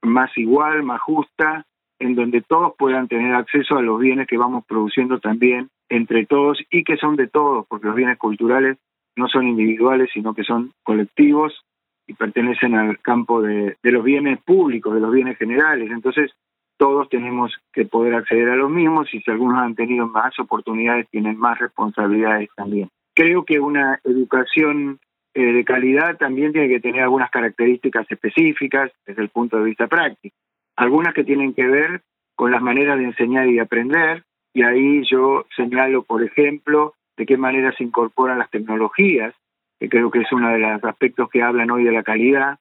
[0.04, 1.66] más igual, más justa,
[2.00, 6.60] en donde todos puedan tener acceso a los bienes que vamos produciendo también entre todos
[6.70, 8.78] y que son de todos, porque los bienes culturales
[9.18, 11.66] no son individuales, sino que son colectivos
[12.08, 15.92] y pertenecen al campo de, los bienes públicos, de los bienes generales.
[15.92, 16.32] Entonces,
[16.78, 21.08] todos tenemos que poder acceder a los mismos y si algunos han tenido más oportunidades,
[21.10, 22.90] tienen más responsabilidades también.
[23.14, 25.00] Creo que una educación
[25.34, 29.88] eh, de calidad también tiene que tener algunas características específicas desde el punto de vista
[29.88, 30.36] práctico.
[30.76, 32.02] Algunas que tienen que ver
[32.36, 37.26] con las maneras de enseñar y de aprender, y ahí yo señalo, por ejemplo, de
[37.26, 39.34] qué manera se incorporan las tecnologías,
[39.80, 42.60] que creo que es uno de los aspectos que hablan hoy de la calidad,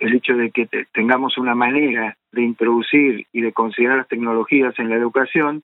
[0.00, 4.90] el hecho de que tengamos una manera de introducir y de considerar las tecnologías en
[4.90, 5.62] la educación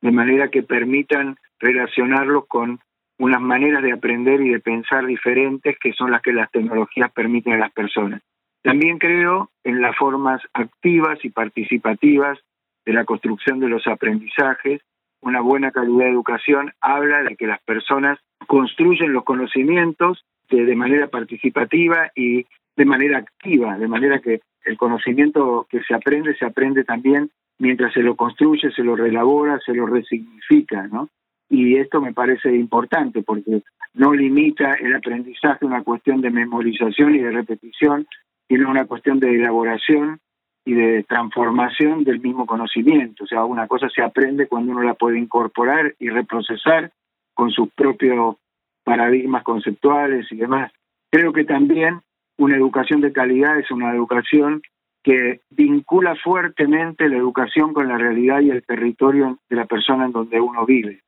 [0.00, 2.80] de manera que permitan relacionarlos con
[3.18, 7.54] unas maneras de aprender y de pensar diferentes que son las que las tecnologías permiten
[7.54, 8.20] a las personas.
[8.62, 12.38] También creo en las formas activas y participativas
[12.84, 14.80] de la construcción de los aprendizajes.
[15.22, 21.06] Una buena calidad de educación habla de que las personas construyen los conocimientos de, manera
[21.06, 22.44] participativa y
[22.76, 27.92] de manera activa, de manera que el conocimiento que se aprende se aprende también mientras
[27.92, 31.08] se lo construye, se lo relabora, se lo resignifica, ¿no?
[31.48, 33.62] Y esto me parece importante porque
[33.94, 38.06] no limita el aprendizaje a una cuestión de memorización y de repetición,
[38.48, 40.18] sino una cuestión de elaboración
[40.64, 43.24] y de transformación del mismo conocimiento.
[43.24, 46.92] O sea, una cosa se aprende cuando uno la puede incorporar y reprocesar
[47.34, 48.36] con sus propios
[48.84, 50.72] paradigmas conceptuales y demás.
[51.10, 52.00] Creo que también
[52.38, 54.62] una educación de calidad es una educación
[55.02, 60.12] que vincula fuertemente la educación con la realidad y el territorio de la persona en
[60.12, 61.00] donde uno vive.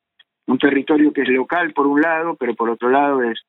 [0.46, 3.40] Un territorio que es local por un lado, pero por otro lado es,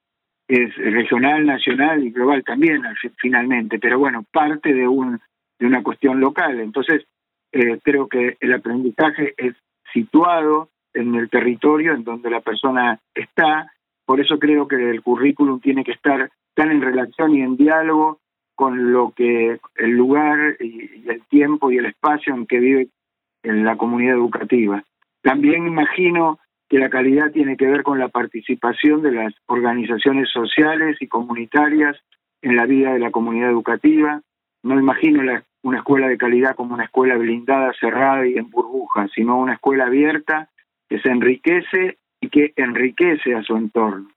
[0.47, 2.83] es regional, nacional y global también
[3.17, 5.19] finalmente, pero bueno, parte de, un,
[5.59, 6.59] de una cuestión local.
[6.59, 7.05] Entonces,
[7.51, 9.55] eh, creo que el aprendizaje es
[9.93, 13.71] situado en el territorio en donde la persona está,
[14.05, 18.19] por eso creo que el currículum tiene que estar tan en relación y en diálogo
[18.55, 22.87] con lo que el lugar y, el tiempo y el espacio en que vive
[23.43, 24.83] en la comunidad educativa.
[25.21, 26.39] También imagino
[26.69, 31.97] que la calidad tiene que ver con la participación de las organizaciones sociales y comunitarias
[32.41, 34.21] en la vida de la comunidad educativa.
[34.65, 35.21] No imagino
[35.62, 39.86] una escuela de calidad como una escuela blindada, cerrada y en burbujas, sino una escuela
[39.86, 40.49] abierta
[40.89, 44.10] que se enriquece y que enriquece a su entorno.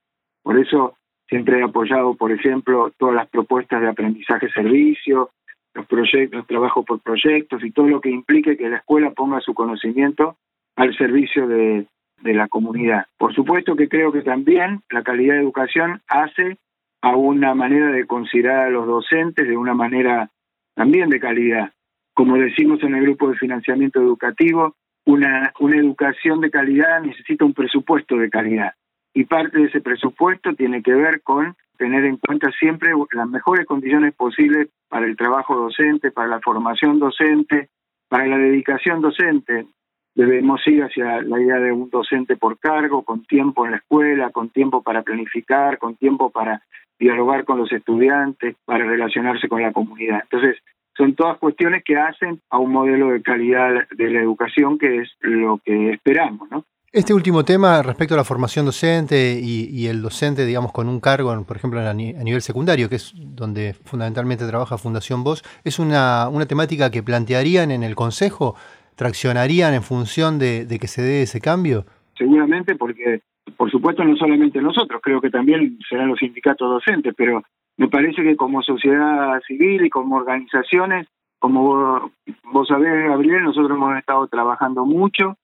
[0.43, 0.97] Por eso
[1.29, 5.29] siempre he apoyado, por ejemplo, todas las propuestas de aprendizaje-servicio,
[5.75, 9.53] los proyectos, trabajo por proyectos y todo lo que implique que la escuela ponga su
[9.53, 10.37] conocimiento
[10.77, 11.85] al servicio de,
[12.23, 13.05] de la comunidad.
[13.19, 16.57] Por supuesto que creo que también la calidad de educación hace
[17.03, 20.31] a una manera de considerar a los docentes de una manera
[20.79, 21.73] también de calidad.
[22.15, 27.53] Como decimos en el grupo de financiamiento educativo, una, una educación de calidad necesita un
[27.53, 28.75] presupuesto de calidad
[29.13, 33.67] y parte de ese presupuesto tiene que ver con tener en cuenta siempre las mejores
[33.67, 37.71] condiciones posibles para el trabajo docente, para la formación docente,
[38.09, 39.67] para la dedicación docente.
[40.15, 44.31] Debemos ir hacia la idea de un docente por cargo, con tiempo en la escuela,
[44.31, 46.63] con tiempo para planificar, con tiempo para
[46.99, 50.21] dialogar con los estudiantes, para relacionarse con la comunidad.
[50.23, 50.57] Entonces,
[50.97, 55.11] son todas cuestiones que hacen a un modelo de calidad de la educación que es
[55.21, 56.65] lo que esperamos, ¿no?
[56.91, 61.45] Este último tema respecto a la formación docente y, el docente, digamos, con un cargo,
[61.45, 66.47] por ejemplo, a, nivel secundario, que es donde fundamentalmente trabaja Fundación Voz, ¿es una, una
[66.47, 68.57] temática que plantearían en el Consejo?
[68.97, 71.85] ¿Traccionarían en función de, de, que se dé ese cambio?
[72.17, 73.21] Seguramente, porque,
[73.57, 77.43] por supuesto, no solamente nosotros, creo que también serán los sindicatos docentes, pero
[77.77, 81.07] Me parece que como sociedad civil y como organizaciones,
[81.39, 82.11] como
[82.53, 85.37] vos, sabés, Gabriel, nosotros hemos estado trabajando mucho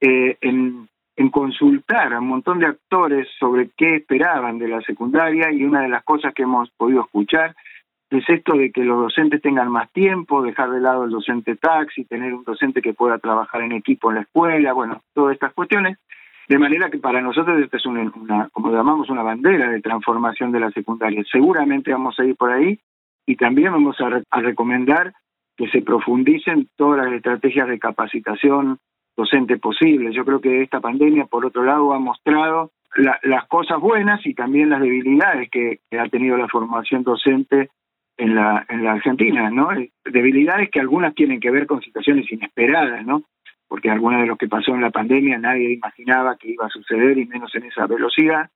[0.00, 5.52] eh, en, en consultar a un montón de actores sobre qué esperaban de la secundaria
[5.52, 7.54] y una de las cosas que hemos podido escuchar
[8.10, 12.04] es esto de que los docentes tengan más tiempo, dejar de lado el docente taxi,
[12.04, 15.98] tener un docente que pueda trabajar en equipo en la escuela, bueno, todas estas cuestiones.
[16.48, 18.10] De manera que para nosotros esta es una,
[18.52, 21.22] como llamamos, una bandera de transformación de la secundaria.
[21.30, 22.78] Seguramente vamos a ir por ahí
[23.26, 25.12] y también vamos a, a recomendar
[25.56, 28.78] que se profundicen todas las estrategias de capacitación
[29.16, 30.14] docente posibles.
[30.14, 32.70] Yo creo que esta pandemia, por otro lado, ha mostrado
[33.22, 37.70] las cosas buenas y también las debilidades que, ha tenido la formación docente
[38.16, 39.68] en la, en la Argentina, ¿no?
[40.04, 43.22] Debilidades que algunas tienen que ver con situaciones inesperadas, ¿no?
[43.68, 47.18] Porque algunas de lo que pasó en la pandemia nadie imaginaba que iba a suceder
[47.18, 48.50] y menos en esa velocidad,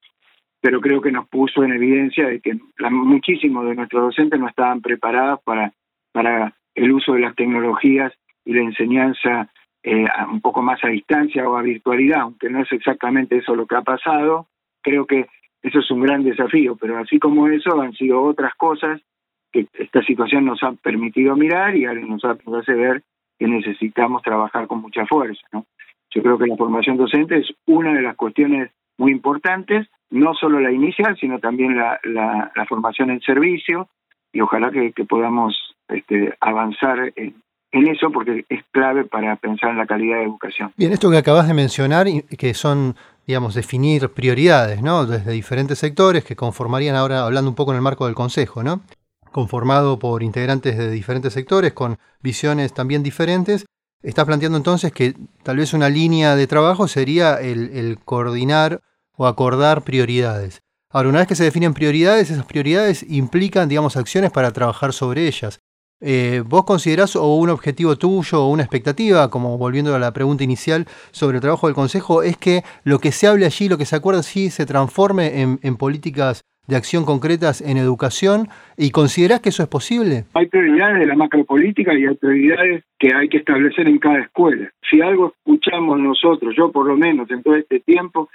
[0.61, 2.59] pero creo que nos puso en evidencia de que
[2.91, 5.73] muchísimos de nuestros docentes no estaban preparados para,
[6.13, 8.13] para el uso de las tecnologías
[8.45, 9.51] y la enseñanza
[9.83, 13.67] eh, un poco más a distancia o a virtualidad, aunque no es exactamente eso lo
[13.67, 14.49] que ha pasado,
[14.83, 15.27] creo que
[15.63, 19.01] eso es un gran desafío, pero así como eso han sido otras cosas
[19.53, 23.03] que esta situación nos ha permitido mirar y nos hace ver
[23.41, 25.41] que necesitamos trabajar con mucha fuerza.
[25.51, 25.65] ¿no?
[26.15, 30.61] Yo creo que la formación docente es una de las cuestiones muy importantes, no solo
[30.61, 33.89] la inicial, sino también la, la, formación en servicio,
[34.31, 35.57] y ojalá que, podamos
[35.89, 37.35] este, avanzar en,
[37.73, 40.75] en eso porque es clave para pensar en la calidad de educación.
[40.77, 42.07] Bien, esto que acabas de mencionar,
[42.39, 42.95] que son,
[43.27, 45.07] digamos, definir prioridades, ¿no?
[45.07, 48.83] Desde diferentes sectores que conformarían ahora, hablando un poco en el marco del Consejo, ¿no?
[49.33, 53.67] Conformado por integrantes de diferentes sectores con visiones también diferentes,
[54.03, 58.81] está planteando entonces que tal vez una línea de trabajo sería el, el coordinar
[59.17, 60.63] o acordar prioridades.
[60.93, 65.29] Ahora, una vez que se definen prioridades, esas prioridades implican, digamos, acciones para trabajar sobre
[65.29, 65.61] ellas.
[66.03, 70.43] Eh, ¿Vos considerás o un objetivo tuyo o una expectativa, como volviendo a la pregunta
[70.43, 73.85] inicial sobre el trabajo del Consejo, es que lo que se hable allí, lo que
[73.85, 79.51] se acuerda allí, se transforme en, políticas de acción concretas en educación y considerás que
[79.51, 80.25] eso es posible?
[80.35, 84.73] Hay prioridades de la macropolítica y hay prioridades que hay que establecer en cada escuela.
[84.89, 88.31] Si algo escuchamos nosotros, yo por lo menos en todo este tiempo,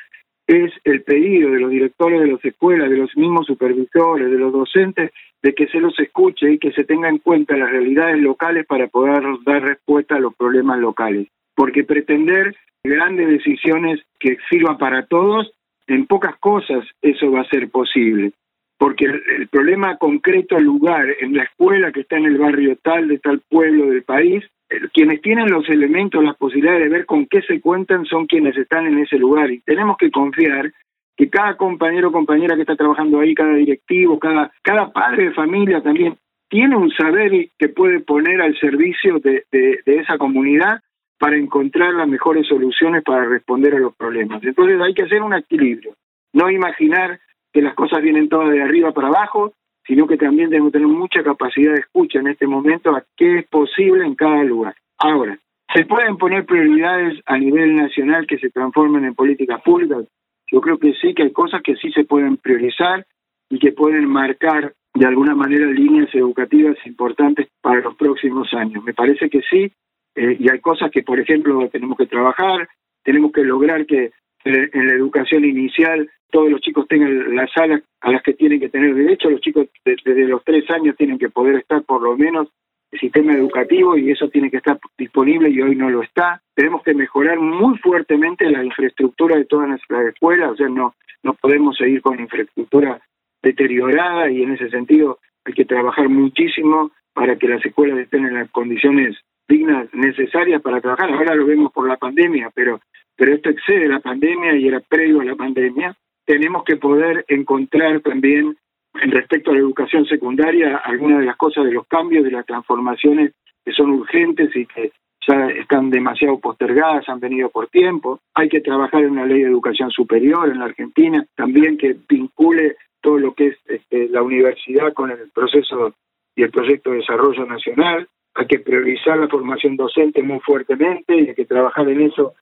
[0.47, 4.53] es el pedido de los directores de las escuelas, de los mismos supervisores, de los
[4.53, 5.11] docentes,
[5.41, 8.87] de que se los escuche y que se tenga en cuenta las realidades locales para
[8.87, 11.27] poder dar respuesta a los problemas locales.
[11.55, 15.51] Porque pretender grandes decisiones que sirvan para todos,
[15.87, 18.31] en pocas cosas eso va a ser posible.
[18.77, 23.07] Porque el, problema concreto, el lugar, en la escuela que está en el barrio tal,
[23.07, 27.25] de tal pueblo del país, eh, quienes tienen los elementos, las posibilidades de ver con
[27.25, 30.71] qué se cuentan son quienes están en ese lugar y tenemos que confiar
[31.15, 35.33] que cada compañero o compañera que está trabajando ahí, cada directivo, cada, cada padre de
[35.33, 36.17] familia también
[36.49, 39.45] tiene un saber que puede poner al servicio de,
[39.85, 40.81] esa comunidad
[41.17, 44.43] para encontrar las mejores soluciones para responder a los problemas.
[44.43, 45.93] Entonces hay que hacer un equilibrio,
[46.33, 47.19] no imaginar
[47.53, 49.53] que las cosas vienen todas de arriba para abajo,
[49.87, 53.39] sino que también tenemos que tener mucha capacidad de escucha en este momento a qué
[53.39, 54.75] es posible en cada lugar.
[54.97, 55.37] Ahora,
[55.73, 60.05] ¿se pueden poner prioridades a nivel nacional que se transformen en políticas públicas?
[60.51, 63.05] Yo creo que sí, que hay cosas que sí se pueden priorizar
[63.49, 68.83] y que pueden marcar de alguna manera líneas educativas importantes para los próximos años.
[68.83, 69.71] Me parece que sí,
[70.15, 72.67] eh, y hay cosas que, por ejemplo, tenemos que trabajar,
[73.03, 74.11] tenemos que lograr que
[74.45, 78.69] en la educación inicial todos los chicos tengan las salas a las que tienen que
[78.69, 82.49] tener derecho, los chicos desde los tres años tienen que poder estar por lo menos
[82.91, 86.41] el sistema educativo y eso tiene que estar disponible y hoy no lo está.
[86.53, 91.33] Tenemos que mejorar muy fuertemente la infraestructura de todas nuestras escuelas, o sea, no, no
[91.33, 93.01] podemos seguir con infraestructura
[93.41, 98.35] deteriorada y en ese sentido hay que trabajar muchísimo para que las escuelas estén en
[98.35, 99.15] las condiciones
[99.47, 101.11] dignas necesarias para trabajar.
[101.11, 102.79] Ahora lo vemos por la pandemia, pero
[103.15, 105.95] pero esto excede la pandemia y era previo a la pandemia.
[106.25, 108.57] Tenemos que poder encontrar también,
[108.95, 112.45] en respecto a la educación secundaria, algunas de las cosas de los cambios, de las
[112.45, 113.31] transformaciones
[113.63, 114.91] que son urgentes y que
[115.27, 118.19] ya están demasiado postergadas, han venido por tiempo.
[118.33, 122.75] Hay que trabajar en una ley de educación superior en la Argentina, también que vincule
[123.01, 125.93] todo lo que es este, la universidad con el proceso
[126.35, 128.07] y el proyecto de desarrollo nacional.
[128.35, 132.35] Hay que priorizar la formación docente muy fuertemente y hay que trabajar en eso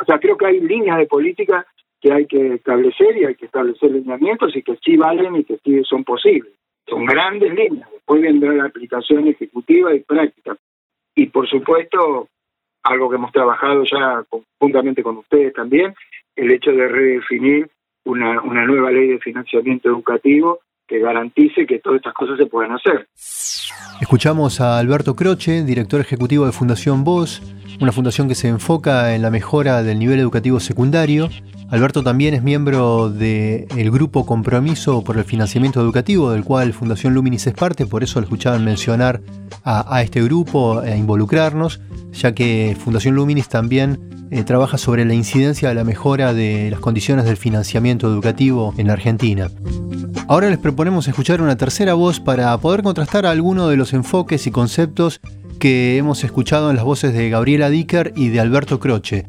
[0.00, 1.66] o sea, creo que hay líneas de política
[2.00, 5.58] que hay que establecer y hay que establecer lineamientos y que sí valen y que
[5.58, 6.52] sí son posibles.
[6.86, 10.56] Son grandes líneas, después vendrá la aplicación ejecutiva y práctica.
[11.14, 12.28] Y por supuesto,
[12.82, 15.94] algo que hemos trabajado ya conjuntamente con ustedes también,
[16.36, 17.70] el hecho de redefinir
[18.04, 22.72] una, una nueva ley de financiamiento educativo que garantice que todas estas cosas se puedan
[22.72, 23.08] hacer.
[24.00, 27.42] Escuchamos a Alberto Croce, director ejecutivo de Fundación Voz,
[27.80, 31.28] una fundación que se enfoca en la mejora del nivel educativo secundario.
[31.70, 37.46] Alberto también es miembro del grupo Compromiso por el Financiamiento Educativo, del cual Fundación Luminis
[37.46, 39.20] es parte, por eso lo escuchaban mencionar
[39.64, 41.80] a, este grupo e involucrarnos,
[42.14, 46.80] ya que Fundación Luminis también eh, trabaja sobre la incidencia de la mejora de las
[46.80, 49.50] condiciones del financiamiento educativo en Argentina.
[50.26, 54.50] Ahora les proponemos escuchar una tercera voz para poder contrastar algunos de los enfoques y
[54.50, 55.20] conceptos
[55.58, 59.26] que hemos escuchado en las voces de Gabriela Dicker y de Alberto Croce.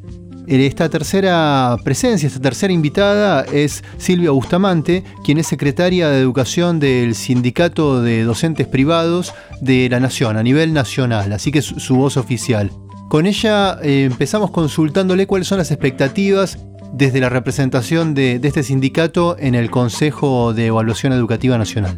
[0.47, 7.15] Esta tercera presencia, esta tercera invitada es Silvia Bustamante, quien es secretaria de Educación del
[7.15, 12.17] Sindicato de Docentes Privados de la Nación, a nivel nacional, así que es su voz
[12.17, 12.69] oficial.
[13.09, 19.35] Con ella eh, empezamos consultándole cuáles son las expectativas desde la representación de este sindicato
[19.39, 21.97] en el Consejo de Evaluación Educativa Nacional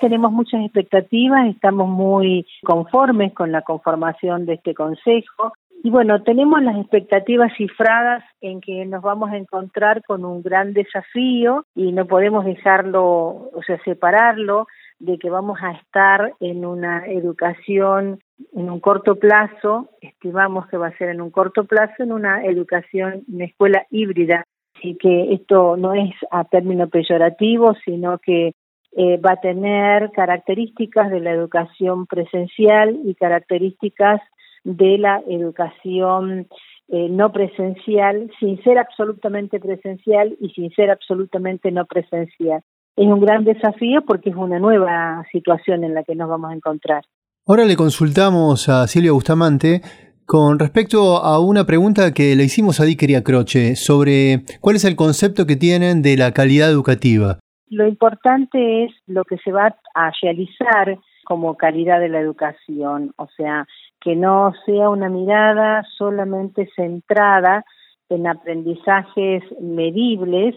[0.00, 5.52] tenemos muchas expectativas, estamos muy conformes con la conformación de este Consejo.
[5.82, 10.74] Y bueno, tenemos las expectativas cifradas en que nos vamos a encontrar con un gran
[10.74, 14.66] desafío y no podemos dejarlo, o sea, separarlo
[14.98, 18.20] de que vamos a estar en una educación
[18.54, 22.44] en un corto plazo, estimamos que va a ser en un corto plazo, en una
[22.44, 24.44] educación, en escuela híbrida.
[24.76, 28.52] Así que esto no es a término peyorativo, sino que
[28.96, 34.20] eh, va a tener características de la educación presencial y características
[34.64, 36.48] de la educación
[36.88, 42.62] eh, no presencial, sin ser absolutamente presencial y sin ser absolutamente no presencial.
[42.96, 46.54] Es un gran desafío porque es una nueva situación en la que nos vamos a
[46.54, 47.04] encontrar.
[47.46, 49.82] Ahora le consultamos a Silvia Bustamante
[50.26, 54.94] con respecto a una pregunta que le hicimos a Dikeria Croce sobre cuál es el
[54.94, 57.38] concepto que tienen de la calidad educativa.
[57.68, 63.28] Lo importante es lo que se va a realizar como calidad de la educación, o
[63.36, 63.66] sea,
[64.00, 67.64] que no sea una mirada solamente centrada
[68.08, 70.54] en aprendizajes medibles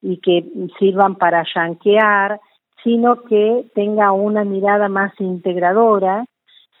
[0.00, 0.44] y que
[0.78, 2.40] sirvan para yanquear,
[2.84, 6.24] sino que tenga una mirada más integradora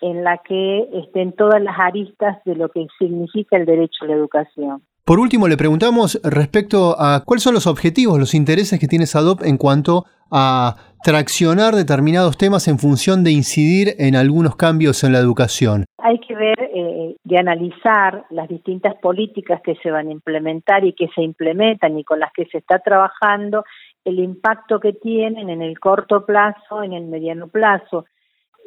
[0.00, 4.14] en la que estén todas las aristas de lo que significa el derecho a la
[4.14, 4.82] educación.
[5.04, 9.42] Por último, le preguntamos respecto a cuáles son los objetivos, los intereses que tiene SADOP
[9.42, 15.18] en cuanto a traccionar determinados temas en función de incidir en algunos cambios en la
[15.18, 15.86] educación.
[15.98, 20.92] Hay que ver eh, de analizar las distintas políticas que se van a implementar y
[20.92, 23.64] que se implementan y con las que se está trabajando,
[24.04, 28.04] el impacto que tienen en el corto plazo, en el mediano plazo.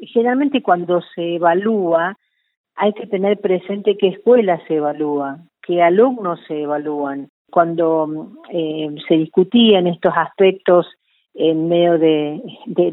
[0.02, 2.18] Generalmente cuando se evalúa,
[2.76, 7.30] hay que tener presente qué escuela se evalúa, qué alumnos se evalúan.
[7.50, 10.88] Cuando eh, se discutían estos aspectos
[11.34, 12.42] en medio de,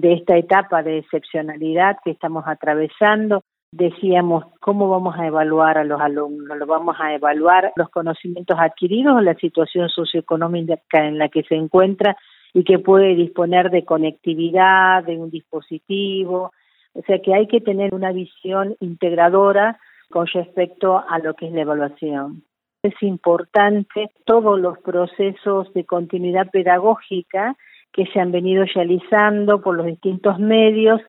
[0.03, 6.59] esta etapa de excepcionalidad que estamos atravesando, decíamos cómo vamos a evaluar a los alumnos,
[6.59, 11.55] lo vamos a evaluar los conocimientos adquiridos o la situación socioeconómica en la que se
[11.55, 12.17] encuentra
[12.53, 16.53] y que puede disponer de conectividad, de un dispositivo,
[16.95, 19.79] o sea que hay que tener una visión integradora
[20.11, 22.43] con respecto a lo que es la evaluación.
[22.83, 27.57] Es importante todos los procesos de continuidad pedagógica
[27.93, 31.01] que se han venido realizando por los distintos medios.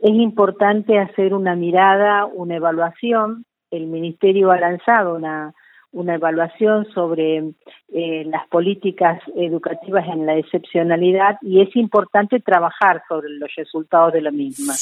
[0.00, 3.46] Es importante hacer una mirada, una evaluación.
[3.70, 5.54] El Ministerio ha lanzado una
[5.94, 7.38] una evaluación sobre
[7.92, 14.20] eh, las políticas educativas en la excepcionalidad y es importante trabajar sobre los resultados de
[14.20, 14.74] la misma.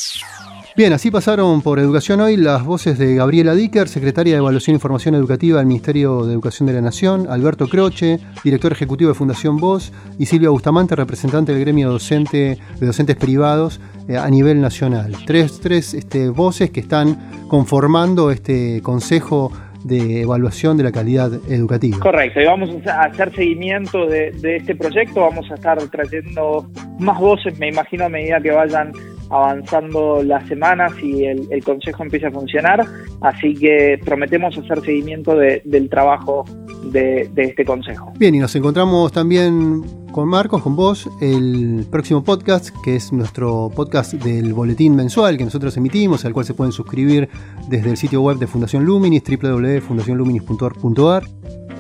[0.75, 4.77] Bien, así pasaron por Educación Hoy las voces de Gabriela Dicker, secretaria de Evaluación e
[4.77, 9.59] Información Educativa del Ministerio de Educación de la Nación, Alberto Croce, director ejecutivo de Fundación
[9.59, 15.15] Voz, y Silvia Bustamante, representante del gremio docente de docentes privados eh, a nivel nacional.
[15.27, 19.53] Tres, tres este, voces que están conformando este consejo
[19.85, 21.99] de evaluación de la calidad educativa.
[21.99, 26.67] Correcto, y vamos a hacer seguimiento de, este proyecto, vamos a estar trayendo
[26.99, 28.93] más voces, me imagino, a medida que vayan
[29.33, 32.85] avanzando las semanas y el, Consejo empiece a funcionar,
[33.23, 36.45] así que prometemos hacer seguimiento del trabajo
[36.85, 38.13] de, de este Consejo.
[38.19, 43.71] Bien, y nos encontramos también con Marcos, con vos, el próximo podcast, que es nuestro
[43.75, 47.29] podcast del boletín mensual que nosotros emitimos, al cual se pueden suscribir
[47.69, 51.25] desde el sitio web de Fundación Luminis, www.fundacionluminis.org.ar.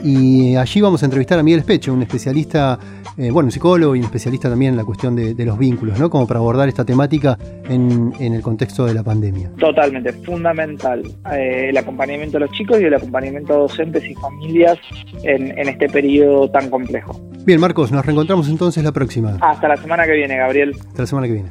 [0.02, 2.78] Y allí vamos a entrevistar a Miguel Especho, un especialista,
[3.16, 6.10] eh, bueno, un psicólogo y un especialista también en la cuestión de, los vínculos, ¿no?
[6.10, 7.38] Como para abordar esta temática
[7.68, 9.50] en, el contexto de la pandemia.
[9.58, 11.02] Totalmente, fundamental.
[11.32, 14.78] Eh, el acompañamiento de los chicos y el acompañamiento de docentes y familias
[15.22, 17.20] en este periodo tan complejo.
[17.44, 19.36] Bien, Marcos, nos reencontramos entonces la próxima.
[19.40, 20.76] Hasta la semana que viene, Gabriel.
[20.78, 21.50] Hasta la semana que viene.